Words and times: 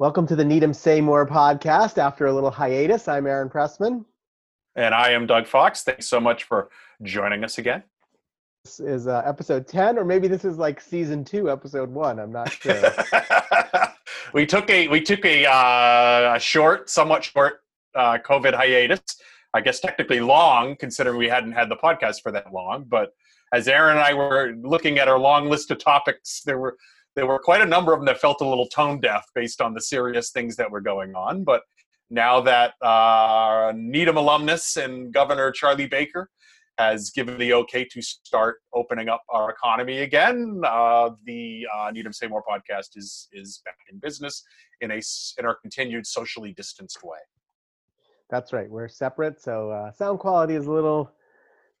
Welcome 0.00 0.26
to 0.28 0.34
the 0.34 0.46
Needham 0.46 0.72
Say 0.72 1.02
More 1.02 1.26
podcast. 1.26 1.98
After 1.98 2.24
a 2.24 2.32
little 2.32 2.50
hiatus, 2.50 3.06
I'm 3.06 3.26
Aaron 3.26 3.50
Pressman. 3.50 4.06
And 4.74 4.94
I 4.94 5.10
am 5.10 5.26
Doug 5.26 5.46
Fox. 5.46 5.82
Thanks 5.82 6.08
so 6.08 6.18
much 6.18 6.44
for 6.44 6.70
joining 7.02 7.44
us 7.44 7.58
again. 7.58 7.82
This 8.64 8.80
is 8.80 9.06
uh, 9.06 9.20
episode 9.26 9.66
10, 9.66 9.98
or 9.98 10.06
maybe 10.06 10.26
this 10.26 10.46
is 10.46 10.56
like 10.56 10.80
season 10.80 11.22
two, 11.22 11.50
episode 11.50 11.90
one. 11.90 12.18
I'm 12.18 12.32
not 12.32 12.50
sure. 12.50 12.80
we 14.32 14.46
took 14.46 14.70
a 14.70 14.88
we 14.88 15.02
took 15.02 15.22
a, 15.26 15.44
uh, 15.44 16.32
a 16.34 16.40
short, 16.40 16.88
somewhat 16.88 17.22
short 17.22 17.60
uh, 17.94 18.16
COVID 18.26 18.54
hiatus. 18.54 19.02
I 19.52 19.60
guess 19.60 19.80
technically 19.80 20.20
long, 20.20 20.76
considering 20.76 21.18
we 21.18 21.28
hadn't 21.28 21.52
had 21.52 21.68
the 21.68 21.76
podcast 21.76 22.22
for 22.22 22.32
that 22.32 22.54
long. 22.54 22.86
But 22.88 23.10
as 23.52 23.68
Aaron 23.68 23.98
and 23.98 24.06
I 24.06 24.14
were 24.14 24.54
looking 24.62 24.98
at 24.98 25.08
our 25.08 25.18
long 25.18 25.50
list 25.50 25.70
of 25.70 25.76
topics, 25.76 26.40
there 26.46 26.56
were 26.56 26.78
there 27.16 27.26
were 27.26 27.38
quite 27.38 27.60
a 27.60 27.66
number 27.66 27.92
of 27.92 28.00
them 28.00 28.06
that 28.06 28.20
felt 28.20 28.40
a 28.40 28.46
little 28.46 28.66
tone 28.68 29.00
deaf 29.00 29.24
based 29.34 29.60
on 29.60 29.74
the 29.74 29.80
serious 29.80 30.30
things 30.30 30.56
that 30.56 30.70
were 30.70 30.80
going 30.80 31.14
on. 31.14 31.44
But 31.44 31.62
now 32.10 32.40
that 32.40 32.74
uh, 32.82 33.72
Needham 33.74 34.16
alumnus 34.16 34.76
and 34.76 35.12
Governor 35.12 35.50
Charlie 35.50 35.86
Baker 35.86 36.28
has 36.78 37.10
given 37.10 37.36
the 37.38 37.52
okay 37.52 37.84
to 37.84 38.00
start 38.00 38.56
opening 38.72 39.08
up 39.08 39.22
our 39.28 39.50
economy 39.50 39.98
again, 39.98 40.60
uh, 40.64 41.10
the 41.26 41.66
uh, 41.74 41.90
Needham 41.92 42.12
Say 42.12 42.26
More 42.26 42.42
podcast 42.42 42.96
is 42.96 43.28
is 43.32 43.60
back 43.64 43.76
in 43.90 43.98
business 43.98 44.42
in 44.80 44.90
a 44.90 45.00
in 45.38 45.44
our 45.44 45.56
continued 45.56 46.06
socially 46.06 46.52
distanced 46.52 47.02
way. 47.04 47.18
That's 48.30 48.52
right. 48.52 48.70
We're 48.70 48.88
separate, 48.88 49.40
so 49.42 49.70
uh, 49.70 49.92
sound 49.92 50.20
quality 50.20 50.54
is 50.54 50.66
a 50.66 50.72
little 50.72 51.12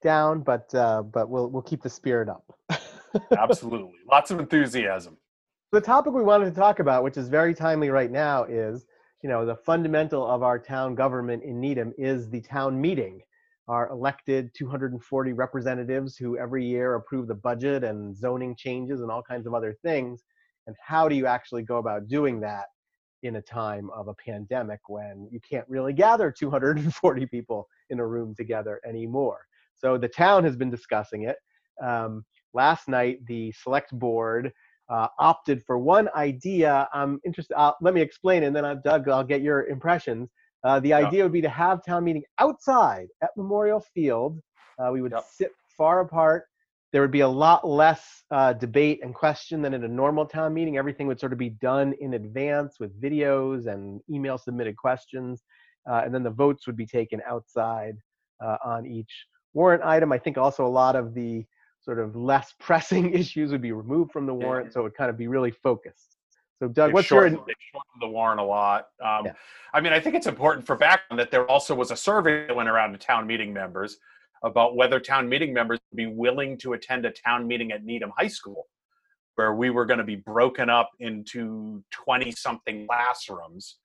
down, 0.02 0.40
but 0.40 0.72
uh, 0.74 1.02
but 1.02 1.30
we'll 1.30 1.48
we'll 1.48 1.62
keep 1.62 1.82
the 1.82 1.90
spirit 1.90 2.28
up. 2.28 2.44
Absolutely. 3.38 3.98
Lots 4.10 4.30
of 4.30 4.38
enthusiasm. 4.38 5.16
The 5.72 5.80
topic 5.80 6.14
we 6.14 6.24
wanted 6.24 6.46
to 6.46 6.60
talk 6.60 6.80
about, 6.80 7.04
which 7.04 7.16
is 7.16 7.28
very 7.28 7.54
timely 7.54 7.90
right 7.90 8.10
now, 8.10 8.42
is 8.42 8.86
you 9.22 9.28
know 9.28 9.46
the 9.46 9.54
fundamental 9.54 10.26
of 10.26 10.42
our 10.42 10.58
town 10.58 10.96
government 10.96 11.44
in 11.44 11.60
Needham 11.60 11.92
is 11.96 12.28
the 12.28 12.40
town 12.40 12.80
meeting, 12.80 13.20
our 13.68 13.88
elected 13.90 14.50
240 14.52 15.32
representatives 15.32 16.16
who 16.16 16.36
every 16.36 16.66
year 16.66 16.96
approve 16.96 17.28
the 17.28 17.36
budget 17.36 17.84
and 17.84 18.16
zoning 18.16 18.56
changes 18.56 19.00
and 19.00 19.12
all 19.12 19.22
kinds 19.22 19.46
of 19.46 19.54
other 19.54 19.76
things. 19.84 20.24
And 20.66 20.74
how 20.84 21.08
do 21.08 21.14
you 21.14 21.26
actually 21.26 21.62
go 21.62 21.76
about 21.76 22.08
doing 22.08 22.40
that 22.40 22.66
in 23.22 23.36
a 23.36 23.42
time 23.42 23.90
of 23.94 24.08
a 24.08 24.14
pandemic 24.14 24.80
when 24.88 25.28
you 25.30 25.38
can't 25.48 25.68
really 25.68 25.92
gather 25.92 26.32
240 26.32 27.26
people 27.30 27.68
in 27.90 28.00
a 28.00 28.06
room 28.06 28.34
together 28.34 28.80
anymore? 28.84 29.38
So 29.76 29.96
the 29.96 30.08
town 30.08 30.42
has 30.42 30.56
been 30.56 30.70
discussing 30.70 31.28
it. 31.28 31.36
Um, 31.80 32.24
last 32.54 32.88
night, 32.88 33.24
the 33.26 33.52
select 33.52 33.96
board 33.96 34.52
uh, 34.90 35.06
opted 35.18 35.62
for 35.64 35.78
one 35.78 36.08
idea. 36.14 36.88
I'm 36.92 37.20
interested. 37.24 37.54
Uh, 37.54 37.72
let 37.80 37.94
me 37.94 38.00
explain, 38.00 38.42
and 38.42 38.54
then 38.54 38.64
i 38.64 38.74
Doug. 38.74 39.08
I'll 39.08 39.24
get 39.24 39.40
your 39.40 39.66
impressions. 39.66 40.30
Uh, 40.64 40.80
the 40.80 40.92
idea 40.92 41.22
would 41.22 41.32
be 41.32 41.40
to 41.40 41.48
have 41.48 41.82
town 41.84 42.04
meeting 42.04 42.22
outside 42.38 43.06
at 43.22 43.30
Memorial 43.36 43.80
Field. 43.94 44.38
Uh, 44.78 44.90
we 44.92 45.00
would 45.00 45.12
yep. 45.12 45.24
sit 45.30 45.52
far 45.76 46.00
apart. 46.00 46.44
There 46.92 47.00
would 47.00 47.12
be 47.12 47.20
a 47.20 47.28
lot 47.28 47.66
less 47.66 48.24
uh, 48.32 48.52
debate 48.52 49.00
and 49.02 49.14
question 49.14 49.62
than 49.62 49.74
in 49.74 49.84
a 49.84 49.88
normal 49.88 50.26
town 50.26 50.52
meeting. 50.52 50.76
Everything 50.76 51.06
would 51.06 51.20
sort 51.20 51.32
of 51.32 51.38
be 51.38 51.50
done 51.50 51.94
in 52.00 52.14
advance 52.14 52.80
with 52.80 53.00
videos 53.00 53.68
and 53.68 54.00
email 54.10 54.36
submitted 54.36 54.76
questions, 54.76 55.44
uh, 55.88 56.02
and 56.04 56.12
then 56.12 56.24
the 56.24 56.30
votes 56.30 56.66
would 56.66 56.76
be 56.76 56.86
taken 56.86 57.22
outside 57.26 57.96
on 58.64 58.86
each 58.86 59.26
warrant 59.52 59.82
item. 59.82 60.12
I 60.12 60.18
think 60.18 60.36
also 60.36 60.66
a 60.66 60.68
lot 60.68 60.96
of 60.96 61.14
the 61.14 61.44
sort 61.80 61.98
of 61.98 62.16
less 62.16 62.54
pressing 62.60 63.12
issues 63.12 63.50
would 63.52 63.62
be 63.62 63.72
removed 63.72 64.12
from 64.12 64.26
the 64.26 64.34
warrant, 64.34 64.68
yeah. 64.68 64.72
so 64.72 64.80
it 64.80 64.82
would 64.84 64.96
kind 64.96 65.10
of 65.10 65.16
be 65.16 65.28
really 65.28 65.50
focused. 65.50 66.16
So, 66.58 66.68
Doug, 66.68 66.88
they've 66.88 66.94
what's 66.94 67.06
shortened, 67.06 67.36
your? 67.36 67.44
They 67.46 67.54
shortened 67.72 68.02
the 68.02 68.08
warrant 68.08 68.40
a 68.40 68.44
lot. 68.44 68.88
Um, 69.02 69.26
yeah. 69.26 69.32
I 69.72 69.80
mean, 69.80 69.94
I 69.94 70.00
think 70.00 70.14
it's 70.14 70.26
important 70.26 70.66
for 70.66 70.76
background 70.76 71.18
that 71.18 71.30
there 71.30 71.50
also 71.50 71.74
was 71.74 71.90
a 71.90 71.96
survey 71.96 72.46
that 72.46 72.54
went 72.54 72.68
around 72.68 72.92
to 72.92 72.98
town 72.98 73.26
meeting 73.26 73.52
members 73.52 73.96
about 74.42 74.76
whether 74.76 75.00
town 75.00 75.28
meeting 75.28 75.54
members 75.54 75.78
would 75.90 75.96
be 75.96 76.06
willing 76.06 76.58
to 76.58 76.74
attend 76.74 77.06
a 77.06 77.10
town 77.10 77.46
meeting 77.46 77.72
at 77.72 77.84
Needham 77.84 78.12
High 78.16 78.28
School, 78.28 78.66
where 79.36 79.54
we 79.54 79.70
were 79.70 79.86
going 79.86 79.98
to 79.98 80.04
be 80.04 80.16
broken 80.16 80.68
up 80.68 80.90
into 81.00 81.82
20 81.92 82.30
something 82.32 82.86
classrooms 82.86 83.76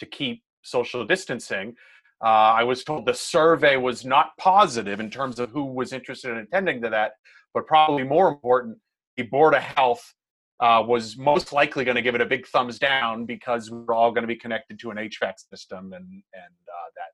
to 0.00 0.06
keep 0.06 0.42
social 0.62 1.04
distancing. 1.04 1.74
Uh, 2.22 2.54
I 2.54 2.64
was 2.64 2.84
told 2.84 3.04
the 3.04 3.14
survey 3.14 3.76
was 3.76 4.04
not 4.04 4.36
positive 4.38 5.00
in 5.00 5.10
terms 5.10 5.38
of 5.38 5.50
who 5.50 5.64
was 5.64 5.92
interested 5.92 6.30
in 6.30 6.38
attending 6.38 6.80
to 6.82 6.90
that, 6.90 7.12
but 7.54 7.66
probably 7.66 8.04
more 8.04 8.28
important, 8.28 8.78
the 9.16 9.24
Board 9.24 9.54
of 9.54 9.62
Health 9.62 10.14
uh, 10.60 10.82
was 10.86 11.16
most 11.16 11.52
likely 11.52 11.84
going 11.84 11.96
to 11.96 12.02
give 12.02 12.14
it 12.14 12.20
a 12.20 12.26
big 12.26 12.46
thumbs 12.46 12.78
down 12.78 13.24
because 13.26 13.70
we 13.70 13.78
are 13.88 13.94
all 13.94 14.12
going 14.12 14.22
to 14.22 14.28
be 14.28 14.36
connected 14.36 14.78
to 14.78 14.90
an 14.90 14.96
HVAC 14.96 15.34
system, 15.50 15.92
and 15.92 16.04
and 16.04 16.54
uh, 16.68 16.88
that 16.96 17.12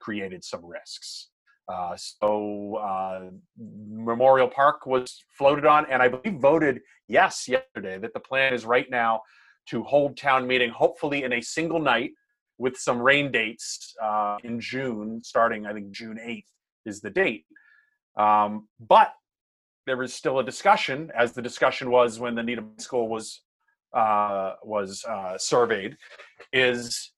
created 0.00 0.44
some 0.44 0.64
risks. 0.64 1.28
Uh, 1.68 1.96
so 1.96 2.76
uh, 2.76 3.30
Memorial 3.58 4.48
Park 4.48 4.86
was 4.86 5.24
floated 5.36 5.66
on, 5.66 5.84
and 5.90 6.00
I 6.00 6.08
believe 6.08 6.40
voted 6.40 6.80
yes 7.08 7.48
yesterday 7.48 7.98
that 7.98 8.14
the 8.14 8.20
plan 8.20 8.54
is 8.54 8.64
right 8.64 8.88
now 8.88 9.22
to 9.70 9.82
hold 9.82 10.16
town 10.16 10.46
meeting, 10.46 10.70
hopefully 10.70 11.24
in 11.24 11.32
a 11.32 11.40
single 11.40 11.80
night 11.80 12.12
with 12.58 12.76
some 12.76 13.00
rain 13.00 13.30
dates 13.32 13.94
uh, 14.02 14.36
in 14.44 14.60
June, 14.60 15.20
starting 15.22 15.66
I 15.66 15.72
think 15.72 15.90
June 15.90 16.18
eighth 16.22 16.50
is 16.86 17.00
the 17.00 17.10
date. 17.10 17.44
Um, 18.16 18.68
but 18.80 19.12
there 19.86 19.96
was 19.96 20.12
still 20.12 20.40
a 20.40 20.44
discussion, 20.44 21.10
as 21.16 21.32
the 21.32 21.42
discussion 21.42 21.90
was 21.90 22.18
when 22.18 22.34
the 22.34 22.42
Needham 22.42 22.72
School 22.78 23.08
was 23.08 23.42
uh, 23.94 24.54
was 24.62 25.04
uh, 25.08 25.38
surveyed, 25.38 25.96
is 26.52 27.12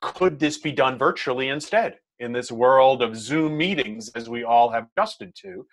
could 0.00 0.38
this 0.38 0.58
be 0.58 0.72
done 0.72 0.96
virtually 0.96 1.48
instead 1.48 1.96
in 2.20 2.32
this 2.32 2.50
world 2.50 3.02
of 3.02 3.16
Zoom 3.16 3.56
meetings, 3.56 4.08
as 4.14 4.28
we 4.28 4.44
all 4.44 4.70
have 4.70 4.86
adjusted 4.96 5.34
to? 5.42 5.66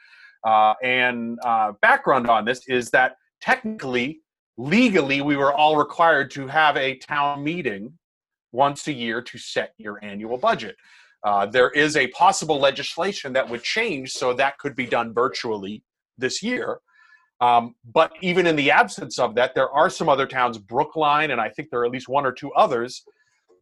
Uh, 0.43 0.73
and 0.83 1.38
uh, 1.45 1.73
background 1.81 2.27
on 2.29 2.45
this 2.45 2.67
is 2.67 2.89
that 2.89 3.15
technically, 3.41 4.21
legally, 4.57 5.21
we 5.21 5.38
were 5.38 5.53
all 5.53 5.77
required 5.77 6.31
to 6.31 6.47
have 6.47 6.75
a 6.77 6.97
town 6.97 7.43
meeting 7.43 7.93
once 8.51 8.88
a 8.88 8.93
year 8.93 9.21
to 9.21 9.38
set 9.38 9.73
your 9.77 10.03
annual 10.03 10.38
budget. 10.38 10.75
Uh, 11.23 11.45
there 11.45 11.69
is 11.71 11.95
a 11.95 12.07
possible 12.07 12.59
legislation 12.59 13.33
that 13.33 13.47
would 13.47 13.61
change 13.61 14.11
so 14.11 14.33
that 14.33 14.57
could 14.57 14.75
be 14.75 14.85
done 14.85 15.13
virtually 15.13 15.83
this 16.19 16.44
year. 16.44 16.80
Um, 17.41 17.75
but 17.94 18.12
even 18.22 18.46
in 18.47 18.56
the 18.56 18.72
absence 18.72 19.18
of 19.18 19.35
that, 19.35 19.56
there 19.56 19.69
are 19.69 19.90
some 19.90 20.09
other 20.09 20.28
towns, 20.28 20.57
Brookline, 20.57 21.31
and 21.31 21.40
I 21.40 21.50
think 21.50 21.69
there 21.69 21.80
are 21.81 21.85
at 21.85 21.91
least 21.91 22.09
one 22.09 22.25
or 22.25 22.34
two 22.34 22.52
others 22.53 23.03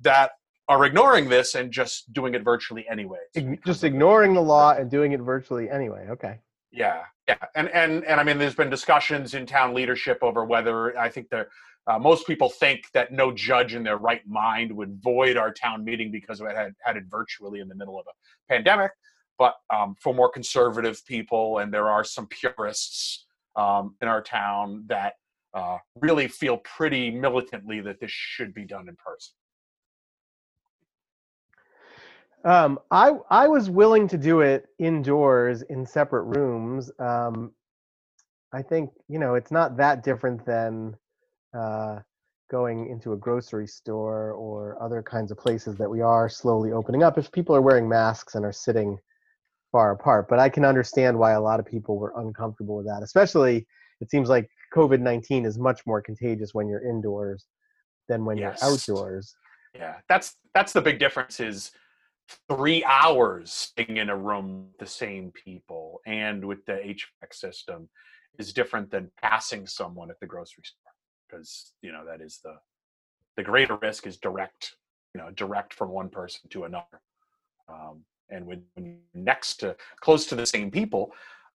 that 0.01 0.31
are 0.67 0.83
ignoring 0.85 1.29
this 1.29 1.55
and 1.55 1.71
just 1.71 2.11
doing 2.11 2.33
it 2.33 2.43
virtually 2.43 2.85
anyway. 2.89 3.19
Just 3.65 3.83
ignoring 3.83 4.33
the 4.33 4.41
law 4.41 4.73
and 4.73 4.89
doing 4.89 5.11
it 5.11 5.21
virtually 5.21 5.69
anyway. 5.69 6.07
Okay. 6.09 6.39
Yeah, 6.71 7.03
yeah, 7.27 7.37
and 7.55 7.69
and 7.69 8.03
and 8.03 8.19
I 8.19 8.23
mean, 8.23 8.37
there's 8.37 8.55
been 8.55 8.69
discussions 8.69 9.33
in 9.33 9.45
town 9.45 9.73
leadership 9.73 10.19
over 10.21 10.43
whether 10.43 10.97
I 10.97 11.09
think 11.09 11.29
there. 11.29 11.47
Uh, 11.87 11.97
most 11.97 12.27
people 12.27 12.49
think 12.49 12.83
that 12.93 13.13
no 13.13 13.31
judge 13.31 13.73
in 13.73 13.81
their 13.81 13.95
right 13.95 14.21
mind 14.27 14.69
would 14.73 15.01
void 15.01 15.37
our 15.37 15.53
town 15.53 15.85
meeting 15.85 16.11
because 16.11 16.41
it 16.41 16.53
had 16.53 16.73
had 16.83 16.97
it 16.97 17.05
virtually 17.07 17.61
in 17.61 17.69
the 17.69 17.75
middle 17.75 17.97
of 17.97 18.05
a 18.07 18.53
pandemic 18.53 18.91
but 19.37 19.55
um, 19.73 19.95
for 19.99 20.13
more 20.13 20.29
conservative 20.29 21.05
people, 21.05 21.59
and 21.59 21.73
there 21.73 21.89
are 21.89 22.03
some 22.03 22.27
purists 22.27 23.25
um, 23.55 23.95
in 24.01 24.07
our 24.07 24.21
town 24.21 24.85
that 24.87 25.13
uh, 25.53 25.77
really 25.99 26.27
feel 26.27 26.57
pretty 26.57 27.09
militantly 27.09 27.81
that 27.81 27.99
this 27.99 28.11
should 28.11 28.53
be 28.53 28.65
done 28.65 28.87
in 28.87 28.95
person. 28.95 29.33
Um, 32.43 32.79
I 32.91 33.13
I 33.29 33.47
was 33.47 33.69
willing 33.69 34.07
to 34.09 34.17
do 34.17 34.41
it 34.41 34.67
indoors 34.79 35.63
in 35.63 35.85
separate 35.85 36.23
rooms. 36.23 36.91
Um, 36.99 37.51
I 38.53 38.61
think 38.61 38.91
you 39.09 39.19
know 39.19 39.35
it's 39.35 39.51
not 39.51 39.75
that 39.77 40.03
different 40.03 40.45
than 40.45 40.95
uh, 41.53 41.99
going 42.49 42.89
into 42.89 43.13
a 43.13 43.17
grocery 43.17 43.67
store 43.67 44.31
or 44.31 44.81
other 44.81 45.01
kinds 45.01 45.31
of 45.31 45.37
places 45.37 45.75
that 45.77 45.89
we 45.89 46.01
are 46.01 46.29
slowly 46.29 46.71
opening 46.71 47.03
up. 47.03 47.17
If 47.17 47.31
people 47.31 47.55
are 47.55 47.61
wearing 47.61 47.89
masks 47.89 48.35
and 48.35 48.45
are 48.45 48.53
sitting 48.53 48.97
far 49.71 49.91
apart. 49.91 50.27
But 50.29 50.39
I 50.39 50.49
can 50.49 50.65
understand 50.65 51.17
why 51.17 51.33
a 51.33 51.41
lot 51.41 51.59
of 51.59 51.65
people 51.65 51.97
were 51.97 52.13
uncomfortable 52.17 52.77
with 52.77 52.87
that, 52.87 53.03
especially 53.03 53.67
it 54.01 54.11
seems 54.11 54.29
like 54.29 54.49
COVID 54.73 54.99
19 54.99 55.45
is 55.45 55.57
much 55.57 55.85
more 55.85 56.01
contagious 56.01 56.53
when 56.53 56.67
you're 56.67 56.87
indoors 56.87 57.45
than 58.07 58.25
when 58.25 58.37
yes. 58.37 58.59
you're 58.61 58.71
outdoors. 58.71 59.35
Yeah, 59.75 59.95
that's 60.09 60.35
that's 60.53 60.73
the 60.73 60.81
big 60.81 60.99
difference 60.99 61.39
is 61.39 61.71
three 62.49 62.83
hours 62.83 63.51
staying 63.51 63.97
in 63.97 64.09
a 64.09 64.17
room 64.17 64.67
with 64.67 64.77
the 64.79 64.85
same 64.85 65.31
people 65.31 66.01
and 66.05 66.43
with 66.43 66.65
the 66.65 66.73
HVAC 66.73 67.33
system 67.33 67.87
is 68.37 68.53
different 68.53 68.91
than 68.91 69.09
passing 69.21 69.65
someone 69.65 70.09
at 70.09 70.19
the 70.19 70.25
grocery 70.25 70.63
store 70.63 70.91
because 71.27 71.73
you 71.81 71.91
know 71.91 72.05
that 72.05 72.21
is 72.21 72.39
the 72.43 72.55
the 73.37 73.43
greater 73.43 73.77
risk 73.77 74.07
is 74.07 74.17
direct 74.17 74.75
you 75.13 75.21
know 75.21 75.29
direct 75.31 75.73
from 75.73 75.89
one 75.89 76.09
person 76.09 76.41
to 76.49 76.65
another 76.65 77.01
um, 77.69 78.01
and 78.29 78.45
when, 78.45 78.63
when 78.73 78.99
next 79.13 79.57
to 79.57 79.75
close 79.99 80.25
to 80.27 80.35
the 80.35 80.45
same 80.45 80.71
people. 80.71 81.11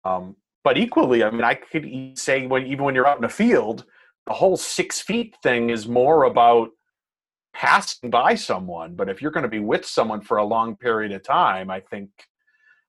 Um, 0.05 0.37
but 0.65 0.77
equally, 0.77 1.25
I 1.25 1.31
mean, 1.31 1.45
I 1.45 1.55
could 1.55 2.19
say 2.19 2.47
when 2.47 2.67
even 2.67 2.85
when 2.85 2.95
you're 2.95 3.07
out 3.07 3.19
in 3.19 3.25
a 3.25 3.29
field, 3.29 3.85
the 4.27 4.33
whole 4.35 4.57
six 4.57 5.01
feet 5.01 5.37
thing 5.43 5.71
is 5.71 5.89
more 5.89 6.25
about 6.25 6.71
passing 7.55 8.11
by 8.11 8.35
someone. 8.35 8.95
But 8.95 9.09
if 9.09 9.23
you're 9.23 9.31
going 9.31 9.45
to 9.45 9.49
be 9.49 9.61
with 9.61 9.87
someone 9.87 10.21
for 10.21 10.37
a 10.37 10.45
long 10.45 10.77
period 10.77 11.13
of 11.13 11.23
time, 11.23 11.71
I 11.71 11.81
think 11.81 12.11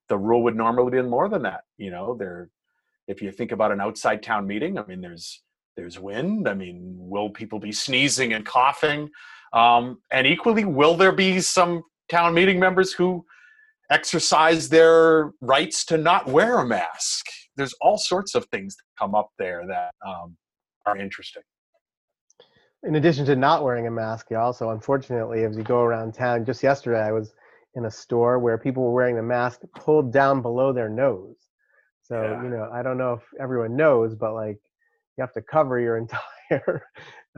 the 0.10 0.18
rule 0.18 0.44
would 0.44 0.56
normally 0.56 0.92
be 0.92 1.02
more 1.02 1.30
than 1.30 1.44
that. 1.44 1.62
You 1.78 1.92
know, 1.92 2.16
there. 2.16 2.50
If 3.08 3.24
you 3.24 3.32
think 3.32 3.52
about 3.52 3.72
an 3.72 3.82
outside 3.82 4.22
town 4.22 4.46
meeting, 4.46 4.78
I 4.78 4.86
mean, 4.86 5.02
there's 5.02 5.42
there's 5.76 5.98
wind. 5.98 6.48
I 6.48 6.54
mean, 6.54 6.96
will 6.98 7.30
people 7.30 7.60
be 7.60 7.72
sneezing 7.72 8.34
and 8.34 8.46
coughing? 8.46 9.10
Um, 9.54 10.02
and 10.12 10.28
equally, 10.28 10.66
will 10.66 10.96
there 10.96 11.12
be 11.12 11.40
some 11.40 11.84
town 12.10 12.34
meeting 12.34 12.60
members 12.60 12.94
who 12.94 13.26
exercise 13.92 14.70
their 14.70 15.32
rights 15.42 15.86
to 15.86 15.98
not 15.98 16.28
wear 16.28 16.60
a 16.60 16.66
mask? 16.66 17.26
There's 17.56 17.74
all 17.82 17.98
sorts 17.98 18.36
of 18.36 18.46
things 18.46 18.76
that 18.76 18.84
come 18.98 19.16
up 19.16 19.30
there 19.38 19.66
that 19.68 19.92
um, 20.06 20.38
are 20.86 20.98
interesting. 20.98 21.44
In 22.84 22.96
addition 22.96 23.26
to 23.26 23.36
not 23.36 23.64
wearing 23.64 23.88
a 23.88 23.92
mask, 23.92 24.28
you 24.32 24.38
also, 24.38 24.70
unfortunately, 24.70 25.44
as 25.44 25.58
you 25.58 25.64
go 25.64 25.82
around 25.82 26.14
town, 26.14 26.46
just 26.46 26.64
yesterday 26.64 27.02
I 27.02 27.12
was 27.12 27.34
in 27.76 27.86
a 27.86 27.92
store 27.92 28.40
where 28.40 28.58
people 28.58 28.84
were 28.84 28.94
wearing 28.94 29.18
the 29.18 29.24
mask 29.24 29.62
pulled 29.76 30.14
down 30.14 30.42
below 30.42 30.72
their 30.72 30.90
nose. 30.90 31.36
So, 32.04 32.22
yeah. 32.22 32.42
you 32.42 32.50
know, 32.50 32.70
I 32.74 32.82
don't 32.82 32.98
know 32.98 33.14
if 33.14 33.24
everyone 33.40 33.76
knows, 33.76 34.16
but 34.16 34.34
like 34.34 34.58
you 35.18 35.22
have 35.22 35.34
to 35.34 35.42
cover 35.42 35.80
your 35.80 35.98
entire 36.52 36.84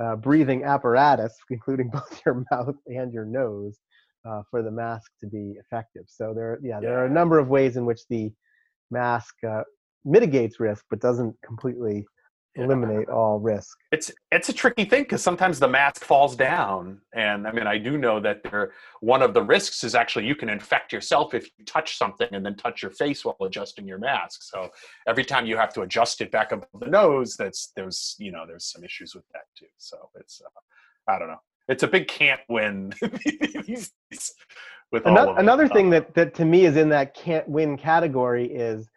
uh, 0.01 0.15
breathing 0.15 0.63
apparatus, 0.63 1.36
including 1.50 1.89
both 1.89 2.21
your 2.25 2.45
mouth 2.51 2.75
and 2.88 3.12
your 3.12 3.25
nose, 3.25 3.80
uh, 4.25 4.41
for 4.50 4.62
the 4.62 4.71
mask 4.71 5.12
to 5.19 5.27
be 5.27 5.56
effective. 5.59 6.03
So 6.07 6.33
there, 6.33 6.59
yeah, 6.62 6.79
there 6.79 7.00
are 7.00 7.06
a 7.06 7.09
number 7.09 7.39
of 7.39 7.50
ways 7.50 7.77
in 7.77 7.85
which 7.85 8.01
the 8.09 8.31
mask 8.89 9.35
uh, 9.47 9.63
mitigates 10.06 10.59
risk, 10.59 10.85
but 10.89 11.00
doesn't 11.00 11.35
completely 11.44 12.06
eliminate 12.56 13.07
all 13.07 13.39
risk. 13.39 13.77
It's 13.91 14.12
it's 14.31 14.50
a 14.50 14.53
tricky 14.53 14.85
thing 14.85 15.03
because 15.03 15.23
sometimes 15.23 15.59
the 15.59 15.68
mask 15.68 16.03
falls 16.03 16.35
down, 16.35 17.00
and 17.13 17.47
I 17.47 17.51
mean 17.51 17.65
I 17.65 17.77
do 17.77 17.97
know 17.97 18.19
that 18.19 18.44
there 18.44 18.73
one 19.00 19.21
of 19.21 19.33
the 19.33 19.41
risks 19.41 19.83
is 19.83 19.95
actually 19.95 20.25
you 20.25 20.35
can 20.35 20.50
infect 20.50 20.91
yourself 20.91 21.33
if 21.33 21.50
you 21.57 21.65
touch 21.65 21.97
something 21.97 22.27
and 22.31 22.45
then 22.45 22.56
touch 22.56 22.81
your 22.81 22.91
face 22.91 23.24
while 23.24 23.38
adjusting 23.41 23.88
your 23.88 24.00
mask. 24.00 24.44
So 24.44 24.69
every 25.07 25.24
time 25.24 25.45
you 25.45 25.57
have 25.57 25.74
to 25.75 25.81
adjust 25.81 26.21
it 26.21 26.31
back 26.31 26.51
above 26.51 26.67
the 26.79 26.88
nose, 26.88 27.35
that's 27.38 27.71
there's 27.75 28.15
you 28.19 28.31
know 28.31 28.44
there's 28.45 28.65
some 28.65 28.83
issues 28.83 29.15
with 29.15 29.25
that 29.33 29.45
too. 29.57 29.67
So 29.77 30.09
it's 30.15 30.41
uh, 30.41 31.12
I 31.12 31.19
don't 31.19 31.29
know. 31.29 31.41
It's 31.67 31.83
a 31.83 31.87
big 31.87 32.07
can't 32.07 32.41
win. 32.49 32.93
with 34.91 35.05
another, 35.05 35.35
another 35.37 35.67
thing 35.67 35.85
um, 35.85 35.91
that 35.91 36.13
that 36.15 36.33
to 36.35 36.45
me 36.45 36.65
is 36.65 36.75
in 36.75 36.89
that 36.89 37.13
can't 37.13 37.47
win 37.47 37.77
category 37.77 38.45
is 38.45 38.89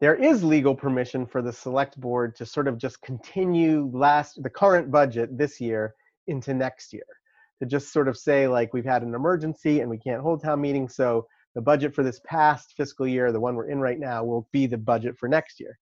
there 0.00 0.14
is 0.14 0.44
legal 0.44 0.74
permission 0.74 1.24
for 1.24 1.40
the 1.40 1.52
select 1.52 1.98
board 1.98 2.36
to 2.36 2.44
sort 2.44 2.68
of 2.68 2.76
just 2.76 3.00
continue 3.00 3.90
last 3.94 4.42
the 4.42 4.50
current 4.50 4.90
budget 4.90 5.38
this 5.38 5.60
year 5.60 5.94
into 6.26 6.52
next 6.52 6.92
year. 6.92 7.06
To 7.60 7.66
just 7.66 7.92
sort 7.92 8.08
of 8.08 8.16
say 8.18 8.46
like 8.48 8.74
we've 8.74 8.84
had 8.84 9.02
an 9.02 9.14
emergency 9.14 9.80
and 9.80 9.88
we 9.88 9.98
can't 9.98 10.20
hold 10.20 10.42
town 10.42 10.60
meetings 10.60 10.94
so 10.94 11.26
the 11.54 11.62
budget 11.62 11.94
for 11.94 12.02
this 12.02 12.20
past 12.26 12.74
fiscal 12.76 13.06
year 13.06 13.32
the 13.32 13.40
one 13.40 13.54
we're 13.54 13.68
in 13.68 13.78
right 13.78 13.98
now 13.98 14.24
will 14.24 14.48
be 14.52 14.66
the 14.66 14.76
budget 14.76 15.16
for 15.16 15.28
next 15.28 15.60
year. 15.60 15.78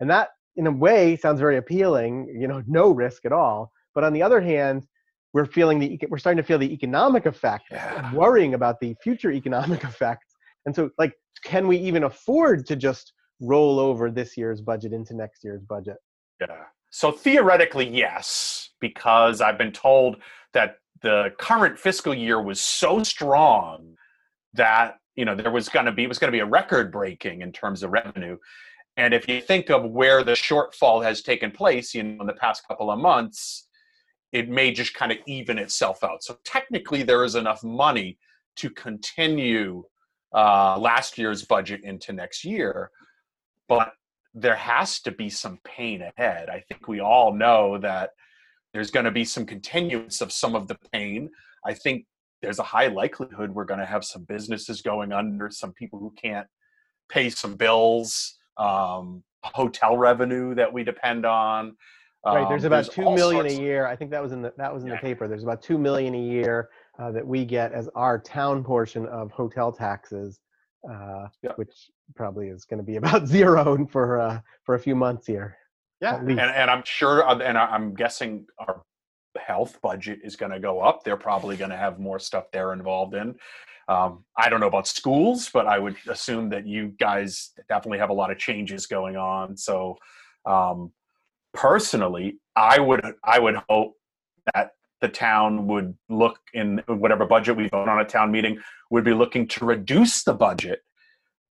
And 0.00 0.10
that 0.10 0.30
in 0.56 0.66
a 0.66 0.72
way 0.72 1.16
sounds 1.16 1.38
very 1.38 1.58
appealing 1.58 2.34
you 2.36 2.48
know 2.48 2.62
no 2.66 2.90
risk 2.90 3.24
at 3.26 3.32
all. 3.32 3.70
But 3.94 4.04
on 4.04 4.12
the 4.12 4.22
other 4.22 4.40
hand 4.40 4.88
we're 5.32 5.46
feeling 5.46 5.78
the 5.78 5.98
we're 6.08 6.18
starting 6.18 6.36
to 6.36 6.46
feel 6.46 6.58
the 6.58 6.72
economic 6.72 7.26
effect 7.26 7.64
yeah. 7.70 8.12
worrying 8.14 8.54
about 8.54 8.80
the 8.80 8.94
future 9.02 9.30
economic 9.30 9.82
effects 9.92 10.36
and 10.66 10.74
so 10.74 10.90
like 10.98 11.14
can 11.44 11.66
we 11.66 11.76
even 11.76 12.04
afford 12.04 12.66
to 12.66 12.76
just 12.76 13.12
roll 13.40 13.80
over 13.80 14.10
this 14.10 14.36
year's 14.36 14.60
budget 14.60 14.92
into 14.92 15.14
next 15.14 15.44
year's 15.44 15.62
budget? 15.62 15.96
Yeah. 16.40 16.64
So 16.90 17.10
theoretically, 17.10 17.88
yes, 17.88 18.70
because 18.80 19.40
I've 19.40 19.58
been 19.58 19.72
told 19.72 20.16
that 20.54 20.76
the 21.02 21.32
current 21.38 21.78
fiscal 21.78 22.14
year 22.14 22.40
was 22.40 22.60
so 22.60 23.02
strong 23.02 23.96
that 24.54 24.98
you 25.16 25.24
know 25.24 25.34
there 25.34 25.50
was 25.50 25.68
going 25.68 25.86
to 25.86 25.92
be 25.92 26.04
it 26.04 26.08
was 26.08 26.18
going 26.18 26.28
to 26.28 26.36
be 26.36 26.40
a 26.40 26.46
record 26.46 26.92
breaking 26.92 27.42
in 27.42 27.52
terms 27.52 27.82
of 27.82 27.90
revenue 27.90 28.36
and 28.96 29.12
if 29.14 29.26
you 29.26 29.40
think 29.40 29.70
of 29.70 29.90
where 29.90 30.22
the 30.22 30.32
shortfall 30.32 31.02
has 31.02 31.22
taken 31.22 31.50
place 31.50 31.94
you 31.94 32.02
know 32.02 32.20
in 32.20 32.26
the 32.26 32.34
past 32.34 32.62
couple 32.68 32.90
of 32.90 32.98
months 32.98 33.66
it 34.32 34.48
may 34.48 34.72
just 34.72 34.94
kind 34.94 35.12
of 35.12 35.18
even 35.26 35.58
itself 35.58 36.02
out 36.02 36.22
so 36.22 36.36
technically 36.44 37.02
there 37.02 37.24
is 37.24 37.34
enough 37.34 37.62
money 37.62 38.18
to 38.56 38.70
continue 38.70 39.82
uh, 40.34 40.78
last 40.78 41.18
year's 41.18 41.44
budget 41.44 41.82
into 41.84 42.12
next 42.12 42.44
year 42.44 42.90
but 43.68 43.92
there 44.34 44.56
has 44.56 45.00
to 45.00 45.10
be 45.10 45.28
some 45.28 45.58
pain 45.64 46.02
ahead. 46.02 46.48
I 46.48 46.60
think 46.60 46.88
we 46.88 47.00
all 47.00 47.34
know 47.34 47.78
that 47.78 48.10
there's 48.72 48.90
going 48.90 49.04
to 49.04 49.10
be 49.10 49.24
some 49.24 49.44
continuance 49.44 50.20
of 50.20 50.32
some 50.32 50.54
of 50.54 50.68
the 50.68 50.78
pain. 50.92 51.30
I 51.66 51.74
think 51.74 52.06
there's 52.40 52.58
a 52.58 52.64
high 52.64 52.88
likelihood 52.88 53.50
we're 53.50 53.64
going 53.64 53.80
to 53.80 53.86
have 53.86 54.04
some 54.04 54.24
businesses 54.24 54.80
going 54.80 55.12
under, 55.12 55.50
some 55.50 55.72
people 55.72 55.98
who 55.98 56.12
can't 56.20 56.46
pay 57.08 57.28
some 57.28 57.54
bills, 57.54 58.38
um, 58.56 59.22
hotel 59.44 59.96
revenue 59.96 60.54
that 60.54 60.72
we 60.72 60.82
depend 60.82 61.26
on. 61.26 61.76
Right. 62.24 62.48
There's 62.48 62.62
um, 62.64 62.68
about 62.68 62.84
there's 62.84 62.94
two 62.94 63.14
million 63.14 63.46
a 63.46 63.52
year. 63.52 63.86
I 63.86 63.96
think 63.96 64.12
that 64.12 64.22
was 64.22 64.30
in 64.30 64.42
the 64.42 64.52
that 64.56 64.72
was 64.72 64.84
in 64.84 64.90
yeah. 64.90 64.96
the 64.96 65.00
paper. 65.00 65.26
There's 65.26 65.42
about 65.42 65.60
two 65.60 65.76
million 65.76 66.14
a 66.14 66.22
year 66.22 66.68
uh, 66.98 67.10
that 67.10 67.26
we 67.26 67.44
get 67.44 67.72
as 67.72 67.88
our 67.96 68.18
town 68.18 68.62
portion 68.62 69.06
of 69.06 69.32
hotel 69.32 69.72
taxes 69.72 70.38
uh, 70.88 71.28
which 71.56 71.90
probably 72.14 72.48
is 72.48 72.64
going 72.64 72.78
to 72.78 72.84
be 72.84 72.96
about 73.02 73.26
zero 73.26 73.86
for 73.90 74.20
uh, 74.20 74.40
for 74.64 74.74
a 74.74 74.78
few 74.78 74.94
months 74.94 75.26
here. 75.26 75.56
Yeah, 76.00 76.18
and, 76.18 76.40
and 76.40 76.70
I'm 76.70 76.82
sure, 76.84 77.26
uh, 77.28 77.38
and 77.38 77.56
I'm 77.56 77.94
guessing 77.94 78.46
our 78.58 78.82
health 79.38 79.80
budget 79.82 80.18
is 80.24 80.34
going 80.34 80.50
to 80.50 80.58
go 80.58 80.80
up. 80.80 81.04
They're 81.04 81.16
probably 81.16 81.56
going 81.56 81.70
to 81.70 81.76
have 81.76 82.00
more 82.00 82.18
stuff 82.18 82.46
they're 82.52 82.72
involved 82.72 83.14
in. 83.14 83.36
Um, 83.88 84.24
I 84.36 84.48
don't 84.48 84.58
know 84.58 84.66
about 84.66 84.88
schools, 84.88 85.48
but 85.52 85.68
I 85.68 85.78
would 85.78 85.96
assume 86.08 86.48
that 86.50 86.66
you 86.66 86.88
guys 86.98 87.52
definitely 87.68 87.98
have 87.98 88.10
a 88.10 88.14
lot 88.14 88.32
of 88.32 88.38
changes 88.38 88.86
going 88.86 89.16
on. 89.16 89.56
So, 89.56 89.96
um, 90.44 90.90
personally, 91.52 92.38
I 92.56 92.80
would 92.80 93.02
I 93.24 93.38
would 93.38 93.56
hope 93.68 93.94
that 94.54 94.72
the 95.00 95.08
town 95.08 95.66
would 95.66 95.96
look 96.08 96.38
in 96.54 96.82
whatever 96.86 97.26
budget 97.26 97.56
we 97.56 97.68
vote 97.68 97.88
on 97.88 98.00
a 98.00 98.04
town 98.04 98.30
meeting 98.30 98.58
would 98.90 99.04
be 99.04 99.14
looking 99.14 99.48
to 99.48 99.64
reduce 99.64 100.22
the 100.22 100.34
budget 100.34 100.80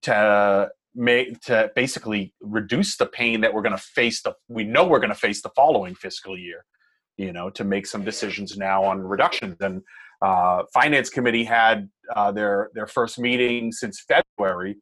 to 0.02 0.70
make 0.94 1.40
to 1.42 1.70
basically 1.74 2.32
reduce 2.40 2.96
the 2.96 3.06
pain 3.06 3.40
that 3.40 3.52
we're 3.52 3.62
going 3.62 3.76
to 3.76 3.82
face 3.82 4.22
the 4.22 4.34
we 4.48 4.64
know 4.64 4.86
we're 4.86 5.00
going 5.00 5.08
to 5.08 5.14
face 5.14 5.42
the 5.42 5.50
following 5.56 5.94
fiscal 5.94 6.38
year 6.38 6.64
you 7.16 7.32
know 7.32 7.50
to 7.50 7.64
make 7.64 7.86
some 7.86 8.04
decisions 8.04 8.56
now 8.56 8.82
on 8.84 9.00
reductions. 9.00 9.56
And 9.60 9.82
uh, 10.22 10.62
finance 10.72 11.10
committee 11.10 11.44
had 11.44 11.88
uh, 12.14 12.32
their 12.32 12.70
their 12.74 12.86
first 12.86 13.18
meeting 13.18 13.72
since 13.72 14.04
february 14.08 14.76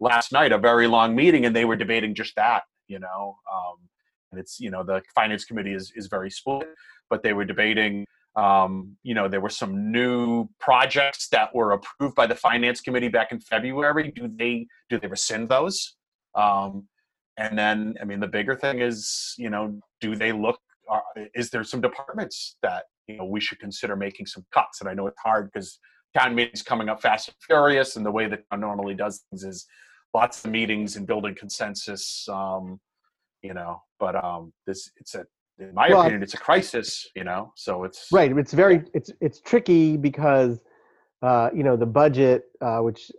last 0.00 0.32
night 0.32 0.52
a 0.52 0.58
very 0.58 0.86
long 0.86 1.14
meeting 1.14 1.44
and 1.44 1.54
they 1.54 1.64
were 1.64 1.76
debating 1.76 2.14
just 2.14 2.34
that 2.36 2.62
you 2.88 2.98
know 2.98 3.36
um, 3.52 3.76
it's 4.32 4.60
you 4.60 4.70
know 4.70 4.82
the 4.82 5.00
finance 5.14 5.44
committee 5.44 5.72
is 5.72 5.92
is 5.96 6.06
very 6.06 6.30
split 6.30 6.68
but 7.08 7.22
they 7.22 7.32
were 7.32 7.44
debating 7.44 8.04
um, 8.36 8.96
you 9.02 9.14
know 9.14 9.26
there 9.26 9.40
were 9.40 9.48
some 9.48 9.90
new 9.90 10.48
projects 10.60 11.28
that 11.28 11.54
were 11.54 11.72
approved 11.72 12.14
by 12.14 12.26
the 12.26 12.34
finance 12.34 12.80
committee 12.80 13.08
back 13.08 13.32
in 13.32 13.40
february. 13.40 14.12
Do 14.14 14.28
they 14.28 14.66
do 14.88 14.98
they 14.98 15.08
rescind 15.08 15.48
those? 15.48 15.96
Um, 16.34 16.86
and 17.38 17.56
then 17.58 17.94
i 18.00 18.04
mean 18.04 18.20
the 18.20 18.26
bigger 18.26 18.56
thing 18.56 18.80
is 18.80 19.34
you 19.38 19.48
know 19.48 19.80
do 20.00 20.14
they 20.14 20.32
look 20.32 20.58
uh, 20.90 21.00
is 21.34 21.50
there 21.50 21.64
some 21.64 21.80
departments 21.80 22.56
that 22.62 22.84
you 23.06 23.16
know 23.16 23.24
we 23.24 23.40
should 23.40 23.58
consider 23.58 23.96
making 23.96 24.26
some 24.26 24.44
cuts? 24.52 24.80
And 24.80 24.88
i 24.88 24.94
know 24.94 25.06
it's 25.06 25.20
hard 25.24 25.50
because 25.52 25.78
town 26.16 26.34
meetings 26.34 26.62
coming 26.62 26.88
up 26.88 27.00
fast 27.00 27.28
and 27.28 27.36
furious 27.46 27.96
and 27.96 28.04
the 28.04 28.10
way 28.10 28.26
that 28.28 28.42
normally 28.56 28.94
does 28.94 29.24
things 29.30 29.44
is 29.44 29.66
lots 30.14 30.44
of 30.44 30.50
meetings 30.50 30.96
and 30.96 31.06
building 31.06 31.34
consensus 31.34 32.26
um, 32.30 32.80
you 33.42 33.54
know 33.54 33.82
but 33.98 34.22
um 34.22 34.52
this 34.66 34.90
it's 34.96 35.14
a 35.14 35.24
in 35.58 35.74
my 35.74 35.88
well, 35.88 36.00
opinion 36.00 36.22
it's 36.22 36.34
a 36.34 36.38
crisis 36.38 37.08
you 37.16 37.24
know 37.24 37.52
so 37.56 37.84
it's 37.84 38.08
right 38.12 38.36
it's 38.36 38.52
very 38.52 38.82
it's 38.94 39.10
it's 39.20 39.40
tricky 39.40 39.96
because 39.96 40.60
uh 41.22 41.50
you 41.54 41.62
know 41.62 41.76
the 41.76 41.86
budget 41.86 42.44
uh 42.60 42.78
which 42.78 43.10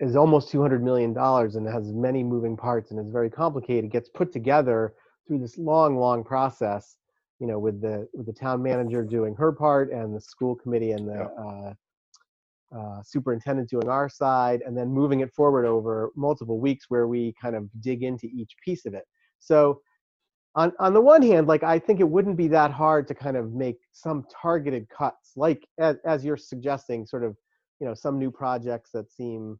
is 0.00 0.16
almost 0.16 0.50
200 0.50 0.82
million 0.82 1.12
dollars 1.12 1.54
and 1.56 1.66
has 1.66 1.92
many 1.92 2.22
moving 2.22 2.56
parts 2.56 2.90
and 2.90 3.00
is 3.00 3.10
very 3.12 3.30
complicated 3.30 3.90
gets 3.90 4.08
put 4.08 4.32
together 4.32 4.94
through 5.26 5.38
this 5.38 5.56
long 5.58 5.96
long 5.96 6.24
process 6.24 6.96
you 7.40 7.46
know 7.46 7.58
with 7.58 7.80
the 7.80 8.08
with 8.12 8.26
the 8.26 8.32
town 8.32 8.62
manager 8.62 9.04
doing 9.04 9.34
her 9.34 9.52
part 9.52 9.90
and 9.90 10.14
the 10.14 10.20
school 10.20 10.54
committee 10.54 10.92
and 10.92 11.08
the 11.08 11.22
uh, 11.22 11.74
uh, 12.76 13.02
superintendent 13.04 13.70
doing 13.70 13.88
our 13.88 14.08
side 14.08 14.62
and 14.66 14.76
then 14.76 14.88
moving 14.88 15.20
it 15.20 15.32
forward 15.32 15.64
over 15.64 16.10
multiple 16.16 16.58
weeks 16.58 16.86
where 16.88 17.06
we 17.06 17.32
kind 17.40 17.54
of 17.54 17.68
dig 17.80 18.02
into 18.02 18.26
each 18.26 18.56
piece 18.64 18.84
of 18.84 18.94
it 18.94 19.04
so 19.44 19.80
on 20.54 20.72
on 20.78 20.94
the 20.94 21.00
one 21.00 21.22
hand, 21.22 21.46
like 21.46 21.62
I 21.62 21.78
think 21.78 22.00
it 22.00 22.08
wouldn't 22.08 22.36
be 22.36 22.48
that 22.48 22.70
hard 22.70 23.08
to 23.08 23.14
kind 23.14 23.36
of 23.36 23.52
make 23.52 23.78
some 23.92 24.24
targeted 24.42 24.88
cuts, 24.88 25.32
like 25.36 25.66
as, 25.78 25.96
as 26.04 26.24
you're 26.24 26.36
suggesting, 26.36 27.06
sort 27.06 27.24
of, 27.24 27.36
you 27.80 27.86
know, 27.86 27.94
some 27.94 28.18
new 28.18 28.30
projects 28.30 28.90
that 28.92 29.10
seem 29.10 29.58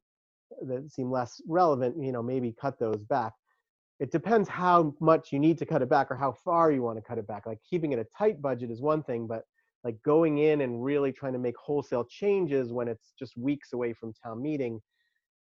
that 0.63 0.91
seem 0.91 1.11
less 1.11 1.41
relevant, 1.49 1.97
you 2.01 2.13
know, 2.13 2.23
maybe 2.23 2.55
cut 2.61 2.79
those 2.79 3.03
back. 3.09 3.33
It 4.01 4.13
depends 4.13 4.49
how 4.49 4.95
much 5.01 5.33
you 5.33 5.39
need 5.39 5.59
to 5.59 5.67
cut 5.67 5.83
it 5.83 5.89
back 5.89 6.11
or 6.11 6.17
how 6.17 6.33
far 6.45 6.71
you 6.71 6.83
want 6.83 6.99
to 6.99 7.03
cut 7.03 7.19
it 7.19 7.27
back. 7.27 7.47
Like 7.47 7.59
keeping 7.69 7.93
it 7.93 7.99
a 7.99 8.07
tight 8.17 8.41
budget 8.41 8.71
is 8.71 8.81
one 8.81 9.03
thing, 9.03 9.27
but 9.27 9.43
like 9.83 10.01
going 10.05 10.39
in 10.39 10.63
and 10.63 10.83
really 10.83 11.13
trying 11.13 11.33
to 11.33 11.39
make 11.39 11.57
wholesale 11.57 12.05
changes 12.05 12.73
when 12.73 12.89
it's 12.89 13.13
just 13.19 13.37
weeks 13.37 13.73
away 13.73 13.93
from 13.93 14.13
town 14.13 14.41
meeting 14.43 14.81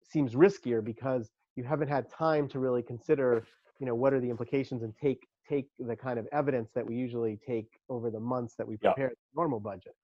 seems 0.03 0.35
riskier 0.35 0.83
because 0.85 1.31
you 1.57 1.65
haven't 1.65 1.89
had 1.89 2.11
time 2.11 2.49
to 2.49 2.59
really 2.59 2.83
consider 2.83 3.45
you 3.79 3.87
know 3.87 3.95
what 3.95 4.13
are 4.13 4.21
the 4.21 4.31
implications 4.31 4.83
and 4.83 4.95
take 5.01 5.27
take 5.49 5.69
the 5.79 5.97
kind 5.97 6.19
of 6.19 6.27
evidence 6.33 6.71
that 6.75 6.87
we 6.87 6.95
usually 6.95 7.39
take 7.47 7.69
over 7.89 8.11
the 8.11 8.21
months 8.21 8.55
that 8.57 8.67
we 8.67 8.77
Yeah. 8.83 8.93
prepare 8.93 9.09
the 9.11 9.17
normal 9.35 9.61
budget 9.61 9.95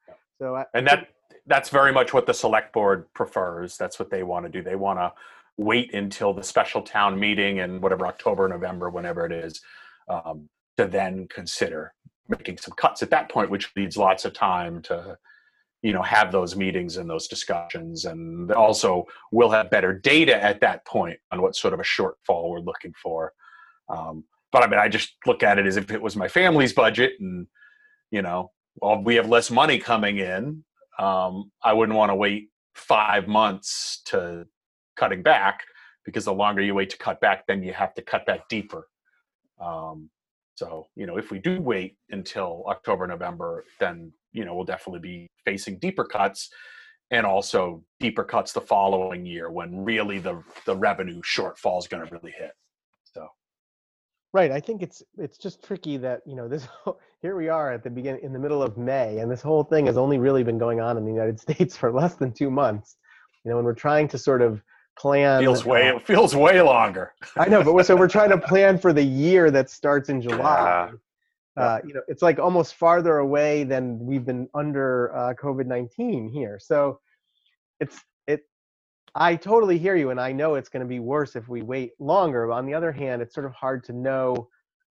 so 0.40 0.56
I, 0.56 0.64
And 0.74 0.86
that 0.86 1.08
that's 1.46 1.68
very 1.68 1.92
much 1.92 2.12
what 2.12 2.26
the 2.26 2.34
select 2.34 2.72
board 2.72 3.12
prefers. 3.14 3.76
That's 3.76 3.98
what 3.98 4.10
they 4.10 4.22
want 4.22 4.46
to 4.46 4.50
do. 4.50 4.62
They 4.62 4.76
want 4.76 4.98
to 4.98 5.12
wait 5.56 5.92
until 5.94 6.32
the 6.32 6.42
special 6.42 6.82
town 6.82 7.18
meeting 7.18 7.58
in 7.58 7.80
whatever 7.80 8.06
October, 8.06 8.48
November, 8.48 8.90
whenever 8.90 9.24
it 9.26 9.32
is, 9.32 9.60
um, 10.08 10.48
to 10.76 10.86
then 10.86 11.28
consider 11.28 11.92
making 12.28 12.58
some 12.58 12.74
cuts 12.76 13.02
at 13.02 13.10
that 13.10 13.28
point, 13.30 13.50
which 13.50 13.70
leaves 13.76 13.96
lots 13.96 14.24
of 14.24 14.32
time 14.32 14.80
to, 14.82 15.16
you 15.82 15.92
know, 15.92 16.02
have 16.02 16.32
those 16.32 16.56
meetings 16.56 16.96
and 16.96 17.08
those 17.08 17.28
discussions. 17.28 18.06
And 18.06 18.50
also, 18.52 19.06
we'll 19.30 19.50
have 19.50 19.70
better 19.70 19.92
data 19.92 20.42
at 20.42 20.60
that 20.60 20.84
point 20.86 21.18
on 21.30 21.42
what 21.42 21.54
sort 21.54 21.74
of 21.74 21.80
a 21.80 21.84
shortfall 21.84 22.48
we're 22.50 22.60
looking 22.60 22.94
for. 23.00 23.32
Um, 23.88 24.24
but 24.52 24.62
I 24.62 24.68
mean, 24.68 24.78
I 24.78 24.88
just 24.88 25.14
look 25.26 25.42
at 25.42 25.58
it 25.58 25.66
as 25.66 25.76
if 25.76 25.90
it 25.90 26.00
was 26.00 26.16
my 26.16 26.28
family's 26.28 26.72
budget, 26.72 27.14
and 27.20 27.46
you 28.10 28.22
know, 28.22 28.52
well, 28.76 29.02
we 29.02 29.16
have 29.16 29.28
less 29.28 29.50
money 29.50 29.78
coming 29.78 30.18
in. 30.18 30.64
Um, 30.98 31.50
I 31.62 31.72
wouldn't 31.72 31.98
want 31.98 32.10
to 32.10 32.14
wait 32.14 32.50
five 32.74 33.26
months 33.26 34.02
to 34.06 34.46
cutting 34.96 35.22
back 35.22 35.60
because 36.04 36.24
the 36.24 36.34
longer 36.34 36.62
you 36.62 36.74
wait 36.74 36.90
to 36.90 36.98
cut 36.98 37.20
back, 37.20 37.46
then 37.46 37.62
you 37.62 37.72
have 37.72 37.94
to 37.94 38.02
cut 38.02 38.26
back 38.26 38.48
deeper. 38.48 38.88
Um, 39.60 40.10
so, 40.56 40.86
you 40.94 41.06
know, 41.06 41.16
if 41.16 41.30
we 41.30 41.38
do 41.38 41.60
wait 41.60 41.96
until 42.10 42.64
October, 42.68 43.06
November, 43.06 43.64
then, 43.80 44.12
you 44.32 44.44
know, 44.44 44.54
we'll 44.54 44.64
definitely 44.64 45.00
be 45.00 45.30
facing 45.44 45.78
deeper 45.78 46.04
cuts 46.04 46.50
and 47.10 47.26
also 47.26 47.82
deeper 48.00 48.24
cuts 48.24 48.52
the 48.52 48.60
following 48.60 49.26
year 49.26 49.50
when 49.50 49.84
really 49.84 50.18
the, 50.18 50.42
the 50.64 50.76
revenue 50.76 51.20
shortfall 51.22 51.78
is 51.78 51.88
going 51.88 52.06
to 52.06 52.12
really 52.12 52.32
hit. 52.36 52.52
Right. 54.34 54.50
I 54.50 54.58
think 54.58 54.82
it's 54.82 55.00
it's 55.16 55.38
just 55.38 55.62
tricky 55.62 55.96
that 55.98 56.22
you 56.26 56.34
know 56.34 56.48
this. 56.48 56.64
whole- 56.64 56.98
Here 57.22 57.36
we 57.36 57.48
are 57.48 57.72
at 57.72 57.84
the 57.84 57.88
begin 57.88 58.18
in 58.18 58.32
the 58.32 58.38
middle 58.38 58.62
of 58.64 58.76
May, 58.76 59.20
and 59.20 59.30
this 59.30 59.40
whole 59.40 59.62
thing 59.62 59.86
has 59.86 59.96
only 59.96 60.18
really 60.18 60.42
been 60.42 60.58
going 60.58 60.80
on 60.80 60.98
in 60.98 61.04
the 61.04 61.10
United 61.12 61.38
States 61.46 61.76
for 61.76 61.92
less 61.92 62.16
than 62.16 62.32
two 62.32 62.50
months. 62.50 62.96
You 63.44 63.50
know, 63.50 63.56
when 63.56 63.64
we're 63.64 63.74
trying 63.74 64.08
to 64.08 64.18
sort 64.18 64.42
of 64.42 64.60
plan. 64.98 65.40
feels 65.40 65.64
way, 65.72 65.88
uh, 65.88 65.96
it 65.96 66.06
feels 66.06 66.34
way 66.34 66.60
longer. 66.60 67.12
I 67.36 67.46
know, 67.48 67.62
but 67.62 67.74
we're, 67.74 67.84
so 67.84 67.94
we're 67.94 68.08
trying 68.08 68.30
to 68.30 68.38
plan 68.38 68.76
for 68.76 68.92
the 68.92 69.04
year 69.04 69.52
that 69.52 69.70
starts 69.70 70.08
in 70.08 70.20
July. 70.20 70.90
Uh, 71.56 71.78
you 71.86 71.94
know, 71.94 72.02
it's 72.08 72.20
like 72.20 72.40
almost 72.40 72.74
farther 72.74 73.18
away 73.18 73.62
than 73.62 74.04
we've 74.04 74.26
been 74.26 74.48
under 74.52 75.14
uh, 75.16 75.34
COVID 75.34 75.66
nineteen 75.66 76.28
here. 76.28 76.58
So 76.60 76.98
it's 77.78 77.96
it. 77.96 78.02
I 79.14 79.36
totally 79.36 79.78
hear 79.78 79.94
you, 79.96 80.10
and 80.10 80.20
I 80.20 80.32
know 80.32 80.56
it's 80.56 80.68
going 80.68 80.82
to 80.82 80.88
be 80.88 80.98
worse 80.98 81.36
if 81.36 81.48
we 81.48 81.62
wait 81.62 81.92
longer. 81.98 82.48
But 82.48 82.54
on 82.54 82.66
the 82.66 82.74
other 82.74 82.90
hand, 82.92 83.22
it's 83.22 83.34
sort 83.34 83.46
of 83.46 83.52
hard 83.52 83.84
to 83.84 83.92
know. 83.92 84.48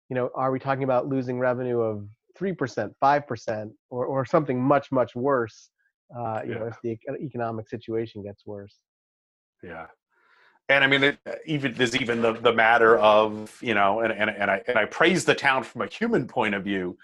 You 0.09 0.17
know, 0.17 0.31
are 0.35 0.51
we 0.51 0.59
talking 0.59 0.85
about 0.85 1.07
losing 1.07 1.39
revenue 1.39 1.81
of 1.81 2.09
three 2.37 2.53
percent, 2.53 2.95
five 2.99 3.27
percent, 3.27 3.73
or 3.91 4.07
or 4.07 4.25
something 4.25 4.61
much 4.61 4.91
much 4.91 5.15
worse? 5.15 5.71
Uh, 6.17 6.41
you 6.45 6.55
know, 6.55 6.65
Yeah. 6.65 6.69
if 6.69 6.81
the 6.83 7.25
economic 7.25 7.69
situation 7.69 8.23
gets 8.23 8.47
worse. 8.47 8.77
Yeah. 9.63 9.87
And 10.71 10.83
I 10.83 10.87
mean, 10.87 11.03
it, 11.05 11.19
even 11.47 11.75
there's 11.75 11.97
even 11.97 12.21
the, 12.23 12.33
the 12.33 12.53
matter 12.53 12.99
of 12.99 13.57
you 13.63 13.75
know, 13.75 14.01
and, 14.01 14.13
and 14.13 14.31
and 14.31 14.51
I 14.51 14.63
and 14.67 14.79
I 14.79 14.87
praise 14.87 15.25
the 15.25 15.35
town 15.35 15.63
from 15.63 15.83
a 15.83 15.87
human 15.87 16.27
point 16.27 16.55
of 16.55 16.65
view 16.65 16.99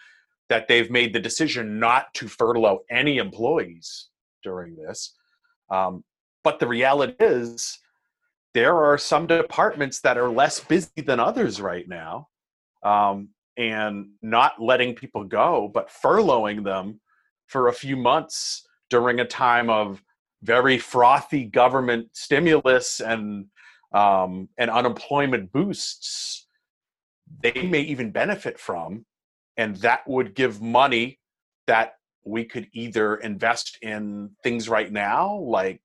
that 0.49 0.69
they've 0.69 0.91
made 0.91 1.13
the 1.15 1.21
decision 1.21 1.79
not 1.79 2.13
to 2.15 2.29
furlough 2.29 2.81
any 2.91 3.19
employees 3.19 4.09
during 4.43 4.77
this. 4.77 5.15
Um, 5.71 6.05
but 6.45 6.61
the 6.61 6.67
reality 6.69 7.15
is, 7.19 7.79
there 8.53 8.77
are 8.77 8.97
some 8.99 9.27
departments 9.27 10.01
that 10.01 10.17
are 10.17 10.31
less 10.31 10.61
busy 10.61 11.03
than 11.05 11.19
others 11.19 11.61
right 11.61 11.89
now, 11.89 12.29
um, 12.85 13.31
and 13.57 14.11
not 14.23 14.63
letting 14.63 14.95
people 14.95 15.25
go, 15.25 15.69
but 15.73 15.89
furloughing 15.89 16.63
them 16.63 17.01
for 17.47 17.69
a 17.69 17.73
few 17.73 17.97
months 17.97 18.67
during 18.91 19.21
a 19.21 19.25
time 19.25 19.71
of 19.71 20.03
very 20.43 20.79
frothy 20.79 21.45
government 21.45 22.09
stimulus 22.13 23.01
and 23.01 23.47
um, 23.93 24.49
and 24.59 24.71
unemployment 24.71 25.53
boosts, 25.53 26.47
they 27.41 27.63
may 27.63 27.81
even 27.81 28.11
benefit 28.11 28.59
from, 28.59 29.07
and 29.57 29.77
that 29.77 30.07
would 30.09 30.35
give 30.35 30.61
money 30.61 31.21
that 31.69 31.95
we 32.25 32.45
could 32.45 32.67
either 32.73 33.17
invest 33.17 33.79
in 33.83 34.31
things 34.43 34.69
right 34.69 34.91
now, 34.91 35.37
like 35.37 35.81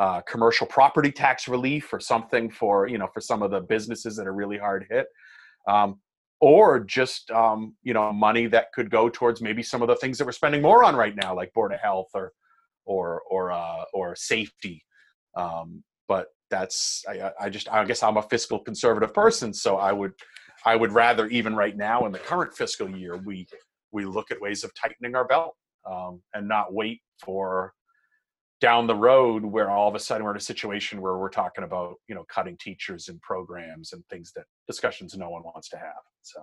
uh, 0.00 0.22
commercial 0.22 0.66
property 0.66 1.12
tax 1.12 1.46
relief 1.46 1.92
or 1.92 2.00
something 2.00 2.50
for 2.50 2.88
you 2.88 2.96
know 2.96 3.08
for 3.12 3.20
some 3.20 3.42
of 3.42 3.50
the 3.50 3.60
businesses 3.60 4.16
that 4.16 4.26
are 4.26 4.32
really 4.32 4.56
hard 4.56 4.86
hit, 4.90 5.06
um, 5.68 6.00
or 6.40 6.80
just 6.80 7.30
um, 7.30 7.76
you 7.82 7.92
know 7.92 8.10
money 8.10 8.46
that 8.46 8.72
could 8.72 8.90
go 8.90 9.10
towards 9.10 9.42
maybe 9.42 9.62
some 9.62 9.82
of 9.82 9.88
the 9.88 9.96
things 9.96 10.16
that 10.16 10.24
we're 10.24 10.32
spending 10.32 10.62
more 10.62 10.82
on 10.84 10.96
right 10.96 11.14
now, 11.14 11.36
like 11.36 11.52
board 11.52 11.70
of 11.72 11.80
health 11.80 12.08
or 12.14 12.32
or 12.86 13.20
or 13.30 13.52
uh, 13.52 13.84
or 13.92 14.16
safety. 14.16 14.82
Um, 15.36 15.84
but 16.08 16.28
that's 16.50 17.04
I, 17.06 17.30
I- 17.38 17.50
just 17.50 17.70
I 17.70 17.84
guess 17.84 18.02
I'm 18.02 18.16
a 18.16 18.22
fiscal 18.22 18.58
conservative 18.58 19.12
person, 19.12 19.52
so 19.52 19.76
I 19.76 19.92
would 19.92 20.12
I 20.64 20.76
would 20.76 20.92
rather 20.92 21.26
even 21.26 21.54
right 21.54 21.76
now 21.76 22.06
in 22.06 22.12
the 22.12 22.18
current 22.18 22.54
fiscal 22.54 22.88
year 22.88 23.18
we 23.18 23.46
we 23.92 24.06
look 24.06 24.30
at 24.30 24.40
ways 24.40 24.64
of 24.64 24.72
tightening 24.74 25.14
our 25.14 25.26
belt 25.26 25.54
um, 25.84 26.22
and 26.32 26.48
not 26.48 26.72
wait 26.72 27.02
for 27.22 27.74
down 28.60 28.86
the 28.86 28.94
road 28.94 29.44
where 29.44 29.70
all 29.70 29.88
of 29.88 29.94
a 29.94 29.98
sudden 29.98 30.24
we're 30.24 30.32
in 30.32 30.36
a 30.36 30.40
situation 30.40 31.00
where 31.00 31.16
we're 31.16 31.30
talking 31.30 31.64
about 31.64 31.96
you 32.08 32.14
know 32.14 32.24
cutting 32.28 32.56
teachers 32.58 33.08
and 33.08 33.20
programs 33.22 33.92
and 33.92 34.06
things 34.08 34.32
that 34.36 34.44
discussions 34.66 35.16
no 35.16 35.30
one 35.30 35.42
wants 35.42 35.68
to 35.70 35.76
have. 35.76 36.02
So 36.22 36.42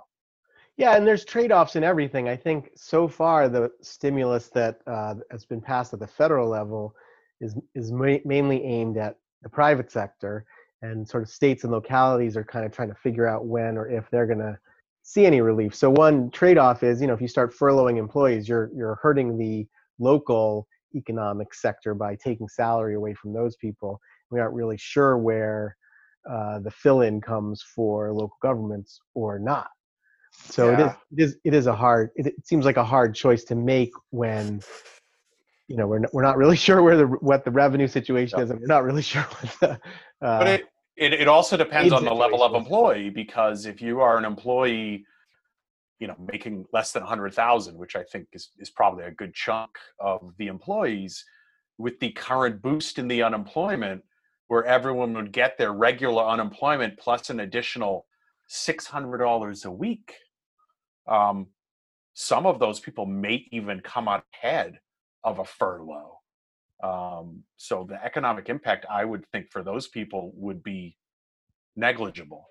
Yeah, 0.77 0.95
and 0.95 1.05
there's 1.05 1.25
trade-offs 1.25 1.75
in 1.75 1.83
everything. 1.83 2.27
I 2.27 2.35
think 2.35 2.71
so 2.75 3.07
far 3.07 3.49
the 3.49 3.71
stimulus 3.81 4.49
that 4.49 4.79
uh, 4.87 5.15
has 5.31 5.45
been 5.45 5.61
passed 5.61 5.93
at 5.93 5.99
the 5.99 6.07
federal 6.07 6.49
level 6.49 6.95
is 7.39 7.55
is 7.75 7.91
ma- 7.91 8.23
mainly 8.25 8.63
aimed 8.63 8.97
at 8.97 9.17
the 9.43 9.49
private 9.49 9.91
sector, 9.91 10.45
and 10.81 11.07
sort 11.07 11.23
of 11.23 11.29
states 11.29 11.63
and 11.63 11.71
localities 11.71 12.35
are 12.35 12.43
kind 12.43 12.65
of 12.65 12.71
trying 12.71 12.89
to 12.89 12.95
figure 12.95 13.27
out 13.27 13.45
when 13.45 13.77
or 13.77 13.87
if 13.87 14.09
they're 14.09 14.25
going 14.25 14.39
to 14.39 14.57
see 15.03 15.25
any 15.25 15.39
relief. 15.39 15.73
So 15.73 15.89
one 15.89 16.29
trade-off 16.31 16.83
is, 16.83 16.99
you 16.99 17.07
know, 17.07 17.13
if 17.13 17.21
you 17.21 17.27
start 17.27 17.55
furloughing 17.55 17.97
employees, 17.97 18.49
you're 18.49 18.71
you're 18.75 18.95
hurting 18.95 19.37
the 19.37 19.67
local 19.99 20.67
economic 20.95 21.53
sector 21.53 21.93
by 21.93 22.15
taking 22.15 22.47
salary 22.47 22.95
away 22.95 23.13
from 23.13 23.33
those 23.33 23.55
people. 23.57 23.99
We 24.31 24.39
aren't 24.39 24.53
really 24.53 24.77
sure 24.77 25.17
where 25.17 25.75
uh, 26.29 26.59
the 26.59 26.71
fill-in 26.71 27.21
comes 27.21 27.63
for 27.75 28.11
local 28.11 28.37
governments 28.41 28.99
or 29.13 29.39
not. 29.39 29.67
So 30.49 30.71
it 30.71 30.79
is 30.79 30.85
Yeah. 30.85 30.95
it 31.11 31.23
is 31.23 31.37
it 31.43 31.53
is 31.53 31.67
a 31.67 31.75
hard 31.75 32.11
it, 32.15 32.27
it 32.27 32.47
seems 32.47 32.65
like 32.65 32.77
a 32.77 32.83
hard 32.83 33.15
choice 33.15 33.43
to 33.45 33.55
make 33.55 33.91
when 34.11 34.61
you 35.67 35.75
know 35.75 35.87
we're 35.87 35.99
not, 35.99 36.13
we're 36.13 36.23
not 36.23 36.37
really 36.37 36.55
sure 36.67 36.81
where 36.81 36.97
the 36.97 37.05
what 37.05 37.43
the 37.43 37.51
revenue 37.51 37.87
situation 37.87 38.39
Yeah. 38.39 38.45
is 38.45 38.51
and 38.51 38.59
we're 38.59 38.67
not 38.67 38.83
really 38.83 39.01
sure 39.13 39.23
what 39.23 39.59
the 39.59 39.71
uh, 40.25 40.39
but 40.39 40.47
it, 40.47 40.65
it, 40.95 41.13
it 41.13 41.27
also 41.27 41.57
depends 41.57 41.93
on 41.93 42.05
the 42.05 42.13
level 42.13 42.43
of 42.43 42.55
employee 42.55 43.09
because 43.09 43.65
if 43.65 43.81
you 43.81 43.99
are 43.99 44.17
an 44.17 44.25
employee 44.25 45.05
you 45.99 46.07
know 46.07 46.15
making 46.31 46.65
less 46.73 46.91
than 46.91 47.03
100000 47.03 47.77
which 47.77 47.95
i 47.95 48.03
think 48.03 48.27
is, 48.33 48.51
is 48.59 48.69
probably 48.69 49.05
a 49.05 49.11
good 49.11 49.33
chunk 49.33 49.71
of 49.99 50.33
the 50.37 50.47
employees 50.47 51.23
with 51.77 51.99
the 51.99 52.11
current 52.11 52.61
boost 52.61 52.99
in 52.99 53.07
the 53.07 53.21
unemployment 53.21 54.03
where 54.47 54.65
everyone 54.65 55.13
would 55.13 55.31
get 55.31 55.57
their 55.57 55.73
regular 55.73 56.23
unemployment 56.23 56.97
plus 56.97 57.29
an 57.29 57.41
additional 57.41 58.05
$600 58.49 59.65
a 59.65 59.71
week 59.71 60.13
um, 61.07 61.47
some 62.13 62.47
of 62.47 62.57
those 62.59 62.79
people 62.79 63.05
may 63.05 63.45
even 63.51 63.79
come 63.81 64.07
out 64.07 64.23
ahead 64.33 64.79
of 65.23 65.37
a 65.37 65.45
furlough. 65.45 66.17
Um, 66.83 67.43
so 67.57 67.85
the 67.87 68.03
economic 68.03 68.49
impact, 68.49 68.87
I 68.89 69.05
would 69.05 69.23
think, 69.31 69.51
for 69.51 69.63
those 69.63 69.87
people 69.87 70.31
would 70.35 70.63
be 70.63 70.97
negligible, 71.75 72.45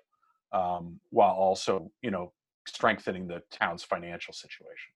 um, 0.53 1.01
while 1.09 1.33
also, 1.33 1.91
you 2.01 2.11
know, 2.11 2.31
strengthening 2.67 3.27
the 3.27 3.41
town's 3.51 3.83
financial 3.83 4.33
situation. 4.33 4.91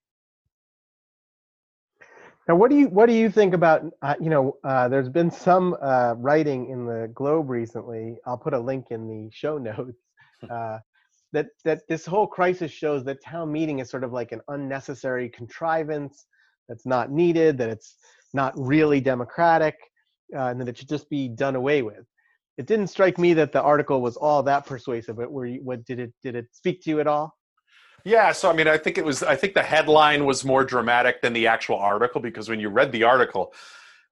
Now, 2.48 2.56
what 2.56 2.70
do 2.70 2.76
you 2.76 2.88
what 2.88 3.06
do 3.06 3.12
you 3.12 3.30
think 3.30 3.54
about? 3.54 3.84
Uh, 4.02 4.14
you 4.20 4.28
know, 4.28 4.56
uh, 4.64 4.88
there's 4.88 5.08
been 5.08 5.30
some 5.30 5.76
uh, 5.80 6.14
writing 6.18 6.70
in 6.70 6.86
the 6.86 7.08
Globe 7.14 7.48
recently. 7.48 8.16
I'll 8.26 8.38
put 8.38 8.52
a 8.52 8.58
link 8.58 8.86
in 8.90 9.06
the 9.06 9.30
show 9.32 9.58
notes. 9.70 9.98
Uh, 10.50 10.78
that 11.32 11.46
that 11.64 11.86
this 11.88 12.04
whole 12.04 12.26
crisis 12.26 12.70
shows 12.70 13.04
that 13.04 13.22
town 13.22 13.52
meeting 13.52 13.78
is 13.78 13.88
sort 13.88 14.02
of 14.02 14.12
like 14.12 14.32
an 14.32 14.40
unnecessary 14.48 15.28
contrivance 15.28 16.26
that's 16.68 16.84
not 16.84 17.12
needed. 17.12 17.58
That 17.58 17.70
it's 17.70 17.96
not 18.34 18.52
really 18.56 19.00
democratic, 19.00 19.76
uh, 20.34 20.46
and 20.46 20.60
that 20.60 20.68
it 20.68 20.76
should 20.76 20.88
just 20.88 21.08
be 21.08 21.28
done 21.28 21.54
away 21.54 21.82
with. 21.82 22.04
It 22.58 22.66
didn't 22.66 22.88
strike 22.88 23.18
me 23.18 23.34
that 23.34 23.52
the 23.52 23.62
article 23.62 24.02
was 24.02 24.16
all 24.16 24.42
that 24.42 24.66
persuasive. 24.66 25.16
But 25.16 25.30
were 25.30 25.46
you, 25.46 25.60
what 25.62 25.84
did 25.84 26.00
it 26.00 26.12
did 26.24 26.34
it 26.34 26.46
speak 26.50 26.82
to 26.82 26.90
you 26.90 26.98
at 26.98 27.06
all? 27.06 27.34
Yeah, 28.04 28.32
so 28.32 28.50
I 28.50 28.52
mean, 28.52 28.68
I 28.68 28.78
think 28.78 28.98
it 28.98 29.04
was. 29.04 29.22
I 29.22 29.36
think 29.36 29.54
the 29.54 29.62
headline 29.62 30.24
was 30.24 30.44
more 30.44 30.64
dramatic 30.64 31.22
than 31.22 31.32
the 31.32 31.46
actual 31.46 31.76
article 31.76 32.20
because 32.20 32.48
when 32.48 32.60
you 32.60 32.68
read 32.68 32.90
the 32.92 33.04
article, 33.04 33.54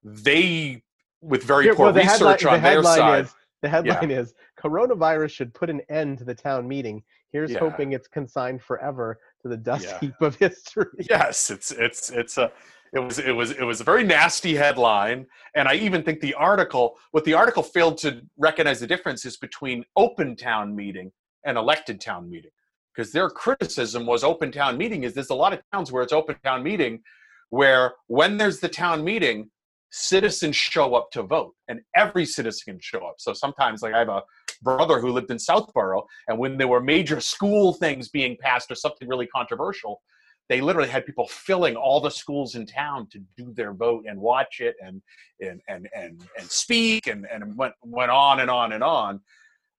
they, 0.03 0.81
with 1.21 1.43
very 1.43 1.65
Here, 1.65 1.75
poor 1.75 1.85
well, 1.85 1.93
the 1.93 2.01
research 2.01 2.43
headline, 2.43 2.55
on 2.55 2.63
the 2.63 2.69
their 2.69 2.83
side, 2.83 3.25
is 3.25 3.35
the 3.61 3.69
headline 3.69 4.11
is 4.11 4.33
coronavirus 4.59 5.31
should 5.31 5.53
put 5.53 5.69
an 5.69 5.81
end 5.89 6.19
to 6.19 6.23
the 6.23 6.35
town 6.35 6.67
meeting. 6.67 7.03
Here's 7.31 7.51
Yeah. 7.51 7.59
hoping 7.59 7.93
it's 7.93 8.07
consigned 8.07 8.61
forever 8.61 9.19
to 9.41 9.47
the 9.47 9.57
dust 9.57 9.85
Yeah. 9.85 9.99
heap 9.99 10.21
of 10.21 10.35
history. 10.35 10.87
yes, 11.09 11.49
it's 11.49 11.71
it's 11.71 12.09
it's 12.09 12.37
a. 12.37 12.51
It 12.93 12.99
was 12.99 13.19
it 13.19 13.31
was 13.31 13.51
it 13.51 13.63
was 13.63 13.79
a 13.79 13.85
very 13.85 14.03
nasty 14.03 14.53
headline, 14.53 15.25
and 15.55 15.65
I 15.69 15.75
even 15.75 16.03
think 16.03 16.19
the 16.19 16.33
article 16.33 16.97
what 17.11 17.23
the 17.23 17.33
article 17.33 17.63
failed 17.63 17.97
to 17.99 18.21
recognize 18.37 18.81
the 18.81 18.87
difference 18.87 19.23
is 19.25 19.37
between 19.37 19.85
open 19.95 20.35
town 20.35 20.75
meeting 20.75 21.11
and 21.45 21.57
elected 21.57 22.01
town 22.01 22.29
meeting, 22.29 22.51
because 22.93 23.11
their 23.11 23.29
criticism 23.29 24.05
was 24.05 24.23
open 24.23 24.51
town 24.51 24.77
meeting 24.77 25.03
is 25.03 25.13
there's 25.13 25.29
a 25.29 25.35
lot 25.35 25.53
of 25.53 25.61
towns 25.71 25.91
where 25.91 26.03
it's 26.03 26.13
open 26.13 26.35
town 26.43 26.63
meeting, 26.63 27.01
where 27.49 27.93
when 28.07 28.37
there's 28.37 28.59
the 28.59 28.69
town 28.69 29.03
meeting, 29.03 29.49
citizens 29.91 30.55
show 30.55 30.95
up 30.95 31.11
to 31.11 31.23
vote, 31.23 31.53
and 31.67 31.81
every 31.95 32.25
citizen 32.25 32.73
can 32.73 32.79
show 32.81 32.99
up. 32.99 33.15
So 33.17 33.33
sometimes, 33.33 33.81
like 33.81 33.93
I 33.93 33.99
have 33.99 34.09
a 34.09 34.23
brother 34.61 34.99
who 34.99 35.11
lived 35.11 35.31
in 35.31 35.39
Southborough, 35.39 36.05
and 36.27 36.37
when 36.37 36.57
there 36.57 36.67
were 36.67 36.81
major 36.81 37.19
school 37.19 37.73
things 37.73 38.09
being 38.09 38.37
passed 38.39 38.71
or 38.71 38.75
something 38.75 39.07
really 39.07 39.27
controversial, 39.27 40.01
they 40.49 40.59
literally 40.59 40.89
had 40.89 41.05
people 41.05 41.27
filling 41.27 41.75
all 41.75 42.01
the 42.01 42.09
schools 42.09 42.55
in 42.55 42.65
town 42.65 43.07
to 43.11 43.19
do 43.37 43.53
their 43.53 43.73
vote 43.73 44.03
and 44.07 44.19
watch 44.19 44.59
it 44.59 44.75
and 44.83 45.01
and 45.41 45.61
and 45.67 45.87
and, 45.95 46.21
and 46.37 46.49
speak 46.49 47.07
and 47.07 47.25
and 47.31 47.55
went 47.57 47.73
went 47.83 48.11
on 48.11 48.41
and 48.41 48.49
on 48.49 48.73
and 48.73 48.83
on. 48.83 49.19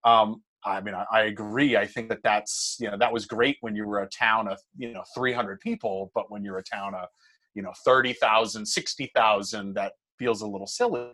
Um, 0.05 0.43
I 0.65 0.81
mean, 0.81 0.95
I, 0.95 1.05
I 1.13 1.23
agree. 1.23 1.77
I 1.77 1.87
think 1.87 2.09
that 2.09 2.23
that's 2.23 2.77
you 2.81 2.91
know 2.91 2.97
that 2.97 3.13
was 3.13 3.27
great 3.27 3.57
when 3.61 3.75
you 3.75 3.87
were 3.87 4.01
a 4.01 4.09
town 4.09 4.49
of 4.49 4.59
you 4.77 4.93
know 4.93 5.03
300 5.15 5.61
people, 5.61 6.11
but 6.15 6.31
when 6.31 6.45
you're 6.45 6.59
a 6.59 6.63
town 6.63 6.95
of 6.95 7.09
you 7.55 7.63
know 7.63 7.73
30,000, 7.85 8.65
60,000, 8.65 9.75
that 9.75 9.93
feels 10.19 10.43
a 10.43 10.47
little 10.47 10.67
silly. 10.67 11.11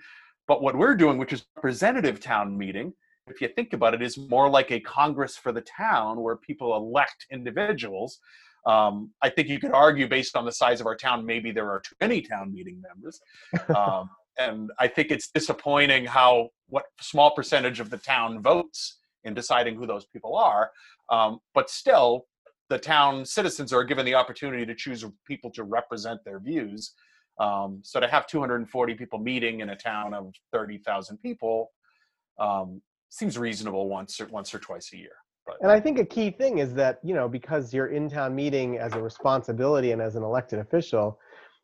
But 0.47 0.63
what 0.63 0.77
we're 0.77 0.95
doing, 0.95 1.19
which 1.19 1.33
is 1.33 1.45
representative 1.57 2.21
town 2.21 2.57
meeting, 2.57 2.93
if 3.27 3.41
you 3.41 3.49
think 3.49 3.73
about 3.73 3.95
it, 3.95 4.03
is 4.03 4.17
more 4.17 4.49
like 4.49 4.71
a 4.71 4.81
Congress 4.81 5.37
for 5.37 5.53
the 5.53 5.63
town 5.63 6.21
where 6.21 6.37
people 6.37 6.77
elect 6.77 7.27
individuals. 7.31 8.19
Um, 8.67 9.13
I 9.23 9.31
think 9.31 9.49
you 9.49 9.59
could 9.59 9.73
argue, 9.73 10.09
based 10.09 10.37
on 10.37 10.45
the 10.45 10.53
size 10.53 10.81
of 10.81 10.87
our 10.87 10.97
town, 10.97 11.25
maybe 11.25 11.53
there 11.53 11.71
are 11.71 11.81
too 11.81 11.95
many 12.01 12.21
town 12.21 12.53
meeting 12.53 12.83
members. 12.83 13.21
Um, 13.77 14.11
and 14.39 14.71
I 14.79 14.87
think 14.87 15.11
it's 15.11 15.31
disappointing 15.31 16.05
how 16.05 16.51
what 16.69 16.85
small 17.01 17.33
percentage 17.33 17.81
of 17.81 17.91
the 17.91 17.99
town 17.99 18.41
votes 18.41 18.99
in 19.29 19.35
deciding 19.35 19.77
who 19.77 19.87
those 19.87 20.07
people 20.07 20.35
are. 20.37 20.71
Um, 21.11 21.39
but 21.55 21.71
still, 21.71 22.27
the 22.69 22.79
town 22.79 23.25
citizens 23.25 23.73
are 23.73 23.85
given 23.85 24.05
the 24.05 24.15
opportunity 24.15 24.67
to 24.67 24.75
choose 24.75 25.05
people 25.27 25.51
to 25.53 25.63
represent 25.63 26.21
their 26.25 26.41
views. 26.41 26.95
Um, 27.41 27.81
so 27.83 28.01
to 28.01 28.09
have 28.09 28.27
240 28.27 28.95
people 28.95 29.19
meeting 29.21 29.61
in 29.61 29.71
a 29.71 29.77
town 29.77 30.13
of 30.13 30.33
30,000 30.53 31.19
people 31.19 31.71
um, 32.41 32.83
seems 33.11 33.39
reasonable 33.39 33.89
once 33.89 34.21
or 34.21 34.27
once 34.27 34.53
or 34.55 34.59
twice 34.59 34.91
a 34.93 34.97
year. 34.97 35.17
But 35.47 35.57
And 35.63 35.71
I 35.71 35.81
think 35.81 35.99
a 35.99 36.05
key 36.05 36.31
thing 36.31 36.59
is 36.59 36.75
that, 36.75 36.99
you 37.03 37.15
know, 37.15 37.29
because 37.29 37.73
you're 37.73 37.87
in 37.87 38.11
town 38.11 38.35
meeting 38.35 38.79
as 38.79 38.93
a 38.95 39.01
responsibility 39.01 39.93
and 39.93 40.03
as 40.03 40.17
an 40.17 40.23
elected 40.23 40.59
official, 40.59 41.19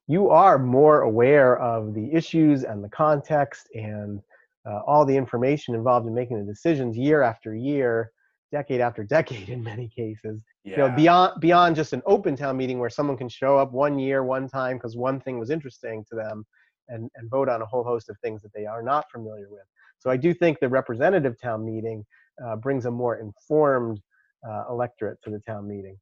you 0.07 0.31
are 0.31 0.59
more 0.59 1.03
aware 1.03 1.59
of 1.59 1.95
the 1.95 2.13
issues 2.13 2.65
and 2.65 2.83
the 2.83 2.89
context 2.89 3.69
and 3.75 4.21
uh, 4.67 4.81
all 4.87 5.05
the 5.05 5.17
information 5.17 5.75
involved 5.75 6.07
in 6.07 6.15
making 6.15 6.39
the 6.39 6.51
decisions 6.51 6.97
year 6.97 7.23
after 7.23 7.55
year, 7.55 8.11
decade 8.53 8.81
after 8.81 9.05
decade 9.17 9.49
in 9.49 9.63
many 9.63 9.89
cases. 9.89 10.41
yeah, 10.65 10.77
You 10.77 10.89
know, 10.89 10.97
beyond 10.97 11.41
beyond 11.41 11.77
just 11.77 11.93
an 11.93 12.03
open 12.07 12.37
town 12.37 12.57
meeting 12.57 12.79
where 12.79 12.91
someone 12.91 13.17
can 13.17 13.29
show 13.29 13.59
up 13.59 13.73
one 13.73 13.99
year, 13.99 14.25
one 14.25 14.49
time 14.49 14.77
because 14.77 14.97
one 14.97 15.21
thing 15.21 15.39
was 15.39 15.51
interesting 15.51 16.05
to 16.09 16.17
them 16.17 16.45
and, 16.89 17.11
and 17.17 17.31
vote 17.31 17.49
on 17.49 17.63
a 17.63 17.67
whole 17.67 17.85
host 17.85 18.09
of 18.11 18.17
things 18.21 18.43
that 18.43 18.53
they 18.55 18.67
are 18.67 18.83
not 18.83 19.05
familiar 19.11 19.49
with. 19.51 19.65
So 19.99 20.11
I 20.11 20.17
do 20.17 20.35
think 20.35 20.59
the 20.61 20.69
representative 20.69 21.41
town 21.41 21.65
meeting 21.65 22.05
uh, 22.45 22.57
brings 22.57 22.87
a 22.87 22.91
more 22.91 23.17
informed 23.17 24.01
uh, 24.49 24.65
electorate 24.69 25.19
to 25.25 25.31
the 25.31 25.41
town 25.41 25.67
meeting. 25.67 25.97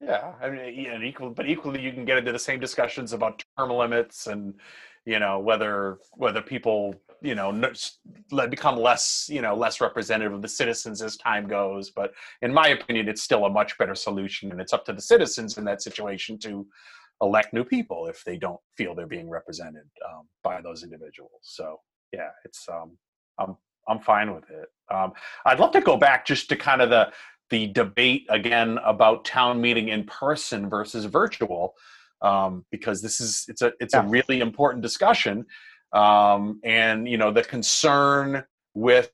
Yeah, 0.00 0.34
I 0.42 0.50
mean, 0.50 0.74
yeah, 0.74 0.94
and 0.94 1.04
equal, 1.04 1.30
but 1.30 1.48
equally, 1.48 1.80
you 1.80 1.92
can 1.92 2.04
get 2.04 2.18
into 2.18 2.32
the 2.32 2.38
same 2.38 2.60
discussions 2.60 3.12
about 3.14 3.42
term 3.56 3.70
limits 3.70 4.26
and 4.26 4.54
you 5.06 5.18
know 5.18 5.38
whether 5.38 5.98
whether 6.14 6.42
people 6.42 6.94
you 7.22 7.34
know 7.34 7.50
become 8.50 8.76
less 8.76 9.28
you 9.30 9.40
know 9.40 9.54
less 9.54 9.80
representative 9.80 10.34
of 10.34 10.42
the 10.42 10.48
citizens 10.48 11.00
as 11.00 11.16
time 11.16 11.46
goes. 11.46 11.90
But 11.90 12.12
in 12.42 12.52
my 12.52 12.68
opinion, 12.68 13.08
it's 13.08 13.22
still 13.22 13.46
a 13.46 13.50
much 13.50 13.78
better 13.78 13.94
solution, 13.94 14.50
and 14.52 14.60
it's 14.60 14.72
up 14.72 14.84
to 14.86 14.92
the 14.92 15.00
citizens 15.00 15.56
in 15.56 15.64
that 15.64 15.80
situation 15.80 16.38
to 16.40 16.66
elect 17.22 17.54
new 17.54 17.64
people 17.64 18.06
if 18.08 18.22
they 18.24 18.36
don't 18.36 18.60
feel 18.76 18.94
they're 18.94 19.06
being 19.06 19.30
represented 19.30 19.84
um, 20.06 20.28
by 20.42 20.60
those 20.60 20.82
individuals. 20.82 21.40
So 21.42 21.80
yeah, 22.12 22.30
it's 22.44 22.68
um, 22.68 22.98
I'm 23.38 23.56
I'm 23.88 24.00
fine 24.00 24.34
with 24.34 24.50
it. 24.50 24.68
Um, 24.92 25.12
I'd 25.46 25.60
love 25.60 25.72
to 25.72 25.80
go 25.80 25.96
back 25.96 26.26
just 26.26 26.48
to 26.50 26.56
kind 26.56 26.82
of 26.82 26.90
the 26.90 27.12
the 27.50 27.68
debate 27.68 28.26
again 28.28 28.78
about 28.84 29.24
town 29.24 29.60
meeting 29.60 29.88
in 29.88 30.04
person 30.04 30.68
versus 30.68 31.04
virtual 31.04 31.74
um, 32.22 32.64
because 32.70 33.02
this 33.02 33.20
is 33.20 33.44
it's 33.48 33.62
a 33.62 33.72
it's 33.80 33.94
a 33.94 34.02
really 34.02 34.40
important 34.40 34.82
discussion 34.82 35.44
um, 35.92 36.60
and 36.64 37.08
you 37.08 37.16
know 37.18 37.32
the 37.32 37.42
concern 37.42 38.44
with 38.74 39.10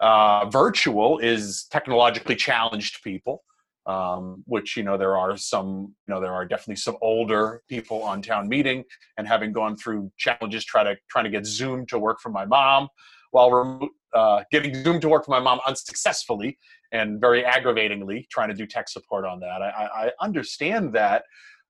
uh, 0.00 0.48
virtual 0.48 1.18
is 1.18 1.66
technologically 1.70 2.36
challenged 2.36 3.02
people 3.02 3.42
um, 3.86 4.42
which 4.46 4.76
you 4.76 4.82
know 4.82 4.96
there 4.96 5.16
are 5.16 5.36
some 5.36 5.94
you 6.06 6.14
know 6.14 6.20
there 6.20 6.32
are 6.32 6.44
definitely 6.44 6.76
some 6.76 6.96
older 7.00 7.62
people 7.68 8.02
on 8.02 8.22
town 8.22 8.48
meeting 8.48 8.84
and 9.16 9.26
having 9.26 9.52
gone 9.52 9.76
through 9.76 10.10
challenges 10.16 10.64
try 10.64 10.82
to 10.84 10.96
trying 11.10 11.24
to 11.24 11.30
get 11.30 11.46
zoom 11.46 11.86
to 11.86 11.98
work 11.98 12.20
for 12.20 12.30
my 12.30 12.44
mom 12.44 12.88
while 13.30 13.50
remote 13.50 13.90
uh, 14.14 14.42
getting 14.50 14.74
zoom 14.74 15.00
to 15.00 15.08
work 15.08 15.24
for 15.24 15.30
my 15.30 15.40
mom 15.40 15.60
unsuccessfully 15.66 16.58
and 16.92 17.20
very 17.20 17.44
aggravatingly 17.44 18.26
trying 18.30 18.48
to 18.48 18.54
do 18.54 18.66
tech 18.66 18.88
support 18.88 19.24
on 19.24 19.40
that. 19.40 19.62
I, 19.62 19.68
I 19.68 20.06
I 20.06 20.10
understand 20.20 20.92
that, 20.94 21.24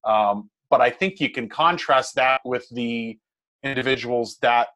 um, 0.04 0.50
but 0.70 0.80
I 0.80 0.90
think 0.90 1.20
you 1.20 1.30
can 1.30 1.48
contrast 1.48 2.14
that 2.16 2.40
with 2.44 2.68
the 2.70 3.18
individuals 3.62 4.38
that 4.42 4.68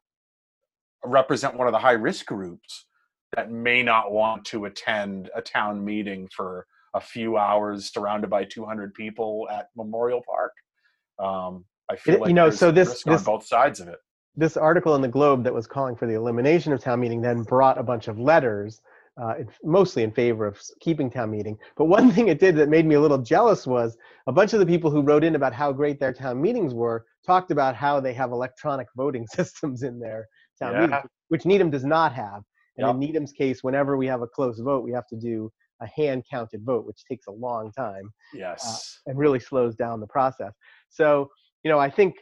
represent 1.04 1.56
one 1.56 1.66
of 1.66 1.72
the 1.72 1.78
high 1.78 1.92
risk 1.92 2.26
groups 2.26 2.86
that 3.34 3.50
may 3.50 3.82
not 3.82 4.12
want 4.12 4.44
to 4.46 4.66
attend 4.66 5.30
a 5.34 5.42
town 5.42 5.84
meeting 5.84 6.28
for 6.34 6.66
a 6.94 7.00
few 7.00 7.36
hours 7.38 7.90
surrounded 7.92 8.28
by 8.28 8.44
200 8.44 8.92
people 8.94 9.48
at 9.50 9.68
Memorial 9.76 10.22
Park. 10.28 10.52
Um, 11.18 11.64
I 11.90 11.96
feel 11.96 12.16
It- 12.16 12.20
like 12.20 12.28
you 12.28 12.34
know, 12.34 12.50
so 12.50 12.70
this- 12.70 13.02
this- 13.02 13.20
on 13.20 13.24
both 13.24 13.46
sides 13.46 13.80
of 13.80 13.88
it. 13.88 13.98
This 14.34 14.56
article 14.56 14.94
in 14.94 15.02
the 15.02 15.08
Globe 15.08 15.44
that 15.44 15.52
was 15.52 15.66
calling 15.66 15.94
for 15.94 16.06
the 16.06 16.14
elimination 16.14 16.72
of 16.72 16.80
town 16.80 17.00
meeting 17.00 17.20
then 17.20 17.42
brought 17.42 17.76
a 17.78 17.82
bunch 17.82 18.08
of 18.08 18.18
letters, 18.18 18.80
uh, 19.20 19.34
mostly 19.62 20.02
in 20.02 20.10
favor 20.10 20.46
of 20.46 20.60
keeping 20.80 21.10
town 21.10 21.30
meeting. 21.30 21.56
But 21.76 21.84
one 21.86 22.10
thing 22.12 22.28
it 22.28 22.40
did 22.40 22.56
that 22.56 22.68
made 22.68 22.86
me 22.86 22.94
a 22.94 23.00
little 23.00 23.18
jealous 23.18 23.66
was 23.66 23.96
a 24.26 24.32
bunch 24.32 24.52
of 24.52 24.60
the 24.60 24.66
people 24.66 24.90
who 24.90 25.02
wrote 25.02 25.24
in 25.24 25.34
about 25.34 25.52
how 25.52 25.72
great 25.72 26.00
their 26.00 26.12
town 26.12 26.40
meetings 26.40 26.74
were 26.74 27.04
talked 27.26 27.50
about 27.50 27.74
how 27.76 28.00
they 28.00 28.12
have 28.14 28.32
electronic 28.32 28.88
voting 28.96 29.26
systems 29.26 29.82
in 29.82 29.98
their 29.98 30.26
town 30.58 30.72
Yeah. 30.74 30.80
meetings, 30.86 31.04
which 31.28 31.44
Needham 31.46 31.70
does 31.70 31.84
not 31.84 32.12
have. 32.14 32.42
And 32.78 32.86
Yep. 32.86 32.94
in 32.94 32.98
Needham's 33.00 33.32
case, 33.32 33.62
whenever 33.62 33.96
we 33.96 34.06
have 34.06 34.22
a 34.22 34.26
close 34.26 34.58
vote, 34.58 34.82
we 34.82 34.92
have 34.92 35.06
to 35.08 35.16
do 35.16 35.52
a 35.82 35.86
hand 35.86 36.24
counted 36.30 36.64
vote, 36.64 36.86
which 36.86 37.04
takes 37.04 37.26
a 37.26 37.30
long 37.32 37.70
time 37.72 38.10
Yes. 38.32 39.00
and 39.06 39.18
really 39.18 39.40
slows 39.40 39.74
down 39.74 40.00
the 40.00 40.06
process. 40.06 40.54
So, 40.88 41.28
you 41.64 41.70
know, 41.70 41.78
I 41.78 41.90
think 41.90 42.14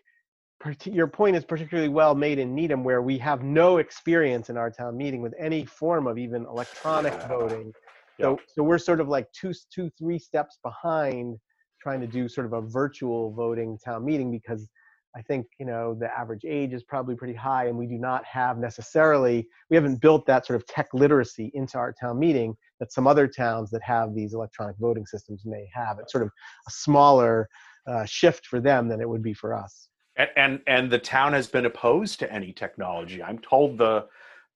your 0.84 1.06
point 1.06 1.36
is 1.36 1.44
particularly 1.44 1.88
well 1.88 2.14
made 2.14 2.38
in 2.38 2.54
Needham, 2.54 2.84
where 2.84 3.02
we 3.02 3.16
have 3.18 3.42
no 3.42 3.78
experience 3.78 4.50
in 4.50 4.56
our 4.56 4.70
town 4.70 4.96
meeting 4.96 5.22
with 5.22 5.34
any 5.38 5.64
form 5.64 6.06
of 6.06 6.18
even 6.18 6.44
electronic 6.46 7.14
Yeah. 7.14 7.28
voting. 7.28 7.72
So, 8.20 8.38
so 8.48 8.62
we're 8.62 8.78
sort 8.78 9.00
of 9.00 9.08
like 9.08 9.30
two, 9.32 9.52
two, 9.74 9.90
three 9.98 10.18
steps 10.18 10.58
behind 10.62 11.38
trying 11.80 12.00
to 12.02 12.06
do 12.06 12.28
sort 12.28 12.46
of 12.46 12.52
a 12.52 12.60
virtual 12.60 13.32
voting 13.32 13.78
town 13.82 14.04
meeting 14.04 14.30
because 14.30 14.68
I 15.16 15.22
think 15.22 15.46
you 15.58 15.66
know 15.66 15.94
the 15.94 16.06
average 16.16 16.44
age 16.46 16.72
is 16.72 16.84
probably 16.84 17.16
pretty 17.16 17.34
high, 17.34 17.66
and 17.66 17.76
we 17.76 17.86
do 17.86 17.98
not 17.98 18.24
have 18.24 18.58
necessarily 18.58 19.48
we 19.68 19.76
haven't 19.76 20.00
built 20.00 20.24
that 20.26 20.46
sort 20.46 20.56
of 20.56 20.66
tech 20.66 20.88
literacy 20.92 21.50
into 21.54 21.78
our 21.78 21.92
town 21.92 22.18
meeting 22.18 22.56
that 22.78 22.92
some 22.92 23.06
other 23.06 23.26
towns 23.26 23.70
that 23.70 23.82
have 23.82 24.14
these 24.14 24.34
electronic 24.34 24.76
voting 24.78 25.06
systems 25.06 25.42
may 25.44 25.68
have. 25.74 25.98
It's 25.98 26.12
sort 26.12 26.22
of 26.22 26.30
a 26.68 26.70
smaller 26.70 27.48
uh, 27.88 28.04
shift 28.04 28.46
for 28.46 28.60
them 28.60 28.88
than 28.88 29.00
it 29.00 29.08
would 29.08 29.22
be 29.22 29.34
for 29.34 29.52
us. 29.54 29.89
And, 30.16 30.30
and 30.36 30.60
and 30.66 30.90
the 30.90 30.98
town 30.98 31.32
has 31.32 31.46
been 31.46 31.66
opposed 31.66 32.18
to 32.20 32.32
any 32.32 32.52
technology. 32.52 33.22
I'm 33.22 33.38
told 33.38 33.78
the 33.78 34.06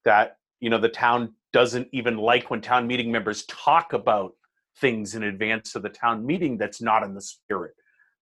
that 0.05 0.38
you 0.61 0.71
know 0.71 0.79
the 0.79 0.88
town 0.88 1.35
doesn't 1.53 1.88
even 1.93 2.17
like 2.17 2.51
when 2.51 2.61
town 2.61 2.87
meeting 2.87 3.12
members 3.12 3.45
talk 3.47 3.93
about 3.93 4.35
things 4.81 5.14
in 5.14 5.23
advance 5.23 5.75
of 5.75 5.83
the 5.83 5.88
town 5.88 6.27
meeting 6.27 6.59
that's 6.59 6.83
not 6.83 7.05
in 7.05 7.14
the 7.14 7.21
spirit 7.21 7.75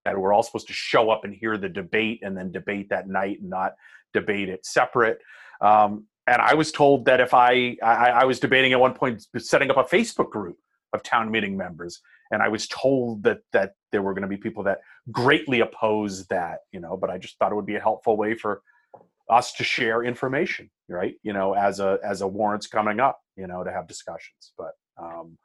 that 0.05 0.18
we're 0.18 0.33
all 0.33 0.42
supposed 0.42 0.66
to 0.66 0.73
show 0.73 1.11
up 1.11 1.25
and 1.25 1.33
hear 1.33 1.57
the 1.57 1.68
debate 1.68 2.21
and 2.23 2.37
then 2.37 2.51
debate 2.51 2.88
that 2.90 3.09
night 3.09 3.40
and 3.40 3.49
not 3.49 3.73
debate 4.12 4.49
it 4.49 4.66
separate. 4.66 5.18
Um, 5.61 6.07
and 6.27 6.40
i 6.40 6.55
was 6.55 6.73
told 6.73 7.05
that 7.05 7.21
if 7.21 7.35
I, 7.35 7.77
I 7.83 8.11
i 8.11 8.25
was 8.25 8.40
debating 8.40 8.73
at 8.73 8.81
one 8.81 8.95
point 8.95 9.27
setting 9.38 9.71
up 9.71 9.77
a 9.77 9.85
facebook 9.85 10.31
group 10.31 10.57
of 10.92 11.03
town 11.03 11.31
meeting 11.31 11.57
members 11.57 12.01
and 12.33 12.42
I 12.42 12.49
was 12.49 12.66
told 12.66 13.23
that 13.23 13.40
that 13.53 13.75
there 13.92 14.03
were 14.03 14.14
going 14.14 14.23
to 14.23 14.29
be 14.29 14.38
people 14.38 14.64
that 14.64 14.81
greatly 15.12 15.61
opposed 15.61 16.29
that, 16.31 16.61
you 16.73 16.81
know. 16.81 16.97
But 16.97 17.11
I 17.11 17.18
just 17.18 17.38
thought 17.38 17.53
it 17.53 17.55
would 17.55 17.66
be 17.66 17.77
a 17.77 17.81
helpful 17.81 18.16
way 18.16 18.35
for 18.35 18.62
us 19.31 19.53
to 19.55 19.64
share 19.64 20.03
information, 20.03 20.71
right? 20.88 21.14
You 21.23 21.35
know, 21.35 21.55
as 21.55 21.79
a 21.79 21.99
as 22.03 22.23
a 22.23 22.27
warrant's 22.27 22.66
coming 22.66 22.99
up, 22.99 23.21
you 23.37 23.47
know, 23.47 23.62
to 23.62 23.71
have 23.71 23.87
discussions. 23.87 24.53
But 24.57 24.73
um, 25.01 25.38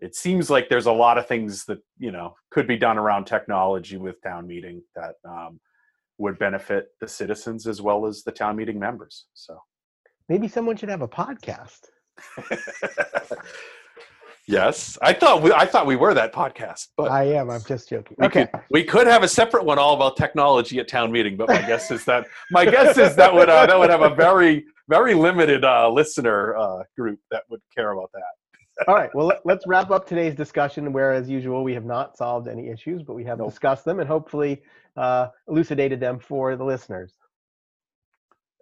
it 0.00 0.14
seems 0.16 0.50
like 0.50 0.68
there's 0.68 0.86
a 0.86 0.92
lot 0.92 1.16
of 1.16 1.28
things 1.28 1.64
that 1.66 1.78
you 1.98 2.10
know 2.10 2.34
could 2.50 2.66
be 2.66 2.76
done 2.76 2.98
around 2.98 3.24
technology 3.24 3.96
with 3.96 4.20
town 4.22 4.46
meeting 4.46 4.82
that 4.96 5.14
um, 5.24 5.60
would 6.18 6.38
benefit 6.38 6.88
the 7.00 7.08
citizens 7.08 7.66
as 7.68 7.80
well 7.80 8.04
as 8.04 8.24
the 8.24 8.32
town 8.32 8.56
meeting 8.56 8.78
members. 8.78 9.26
So 9.34 9.58
maybe 10.28 10.48
someone 10.48 10.76
should 10.76 10.88
have 10.88 11.02
a 11.02 11.08
podcast. 11.08 11.86
yes, 14.50 14.98
I 15.00 15.12
thought 15.12 15.42
we, 15.42 15.52
I 15.52 15.66
thought 15.66 15.86
we 15.86 15.96
were 15.96 16.14
that 16.14 16.32
podcast, 16.32 16.88
but 16.96 17.10
I 17.10 17.24
am. 17.24 17.50
I'm 17.50 17.62
just 17.62 17.88
joking. 17.88 18.16
We 18.18 18.26
okay, 18.26 18.46
could, 18.46 18.60
we 18.70 18.84
could 18.84 19.06
have 19.06 19.22
a 19.22 19.28
separate 19.28 19.64
one 19.64 19.78
all 19.78 19.94
about 19.94 20.16
technology 20.16 20.78
at 20.80 20.88
town 20.88 21.12
meeting, 21.12 21.36
but 21.36 21.48
my 21.48 21.60
guess 21.62 21.90
is 21.90 22.04
that 22.06 22.26
my 22.50 22.64
guess 22.64 22.98
is 22.98 23.16
that 23.16 23.32
would 23.32 23.48
uh, 23.48 23.66
that 23.66 23.78
would 23.78 23.90
have 23.90 24.02
a 24.02 24.14
very 24.14 24.64
very 24.88 25.14
limited 25.14 25.64
uh, 25.64 25.88
listener 25.88 26.56
uh, 26.56 26.82
group 26.98 27.20
that 27.30 27.44
would 27.48 27.60
care 27.74 27.92
about 27.92 28.10
that. 28.12 28.88
all 28.88 28.94
right. 28.94 29.14
Well, 29.14 29.32
let's 29.44 29.66
wrap 29.66 29.90
up 29.90 30.06
today's 30.06 30.34
discussion. 30.34 30.92
Where, 30.92 31.12
as 31.12 31.28
usual, 31.28 31.62
we 31.62 31.72
have 31.74 31.84
not 31.84 32.16
solved 32.16 32.48
any 32.48 32.68
issues, 32.68 33.02
but 33.02 33.14
we 33.14 33.24
have 33.24 33.38
nope. 33.38 33.50
discussed 33.50 33.84
them 33.84 34.00
and 34.00 34.08
hopefully 34.08 34.62
uh, 34.96 35.28
elucidated 35.48 36.00
them 36.00 36.18
for 36.18 36.56
the 36.56 36.64
listeners. 36.64 37.14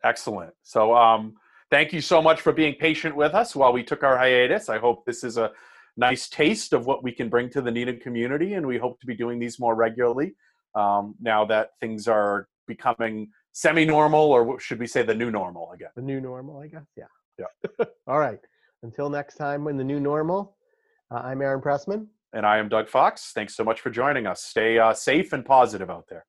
Excellent. 0.05 0.53
So, 0.63 0.95
um, 0.95 1.35
thank 1.71 1.93
you 1.93 2.01
so 2.01 2.23
much 2.23 2.41
for 2.41 2.53
being 2.53 2.75
patient 2.75 3.17
with 3.17 3.35
us 3.35 3.57
while 3.57 3.73
we 3.73 3.83
took 3.83 4.03
our 4.03 4.17
hiatus. 4.17 4.69
I 4.69 4.79
hope 4.79 5.05
this 5.05 5.25
is 5.25 5.39
a 5.39 5.51
nice 5.99 6.29
taste 6.29 6.73
of 6.73 6.87
what 6.87 7.03
we 7.03 7.13
can 7.13 7.29
bring 7.29 7.51
to 7.51 7.61
the 7.61 7.71
Needham 7.71 7.99
community, 7.99 8.55
and 8.55 8.67
we 8.67 8.79
hope 8.79 8.99
to 9.01 9.07
be 9.07 9.15
doing 9.15 9.39
these 9.39 9.59
more 9.59 9.75
regularly 9.75 10.35
um, 10.75 11.15
now 11.21 11.45
that 11.47 11.71
things 11.81 12.09
are 12.09 12.49
becoming 12.67 13.29
semi-normal, 13.53 14.21
or 14.21 14.61
should 14.61 14.79
we 14.79 14.87
say 14.87 15.03
the 15.03 15.15
new 15.15 15.31
normal 15.31 15.73
again? 15.73 15.89
The 15.97 16.03
new 16.03 16.21
normal, 16.21 16.61
I 16.61 16.69
guess. 16.69 16.87
Yeah. 16.97 17.05
Yeah. 17.39 17.87
All 18.07 18.21
right. 18.21 18.39
Until 18.83 19.11
next 19.11 19.35
time, 19.35 19.67
in 19.67 19.77
the 19.77 19.85
new 19.85 19.99
normal, 19.99 20.57
uh, 21.11 21.17
I'm 21.25 21.43
Aaron 21.43 21.61
Pressman. 21.61 22.07
And 22.33 22.47
I 22.47 22.59
am 22.59 22.69
Doug 22.69 22.89
Fox. 22.89 23.33
Thanks 23.35 23.57
so 23.57 23.65
much 23.65 23.81
for 23.81 23.91
joining 23.91 24.27
us. 24.27 24.45
Stay 24.45 24.79
uh, 24.79 24.95
safe 24.95 25.33
and 25.33 25.45
positive 25.45 25.91
out 25.91 26.05
there. 26.09 26.27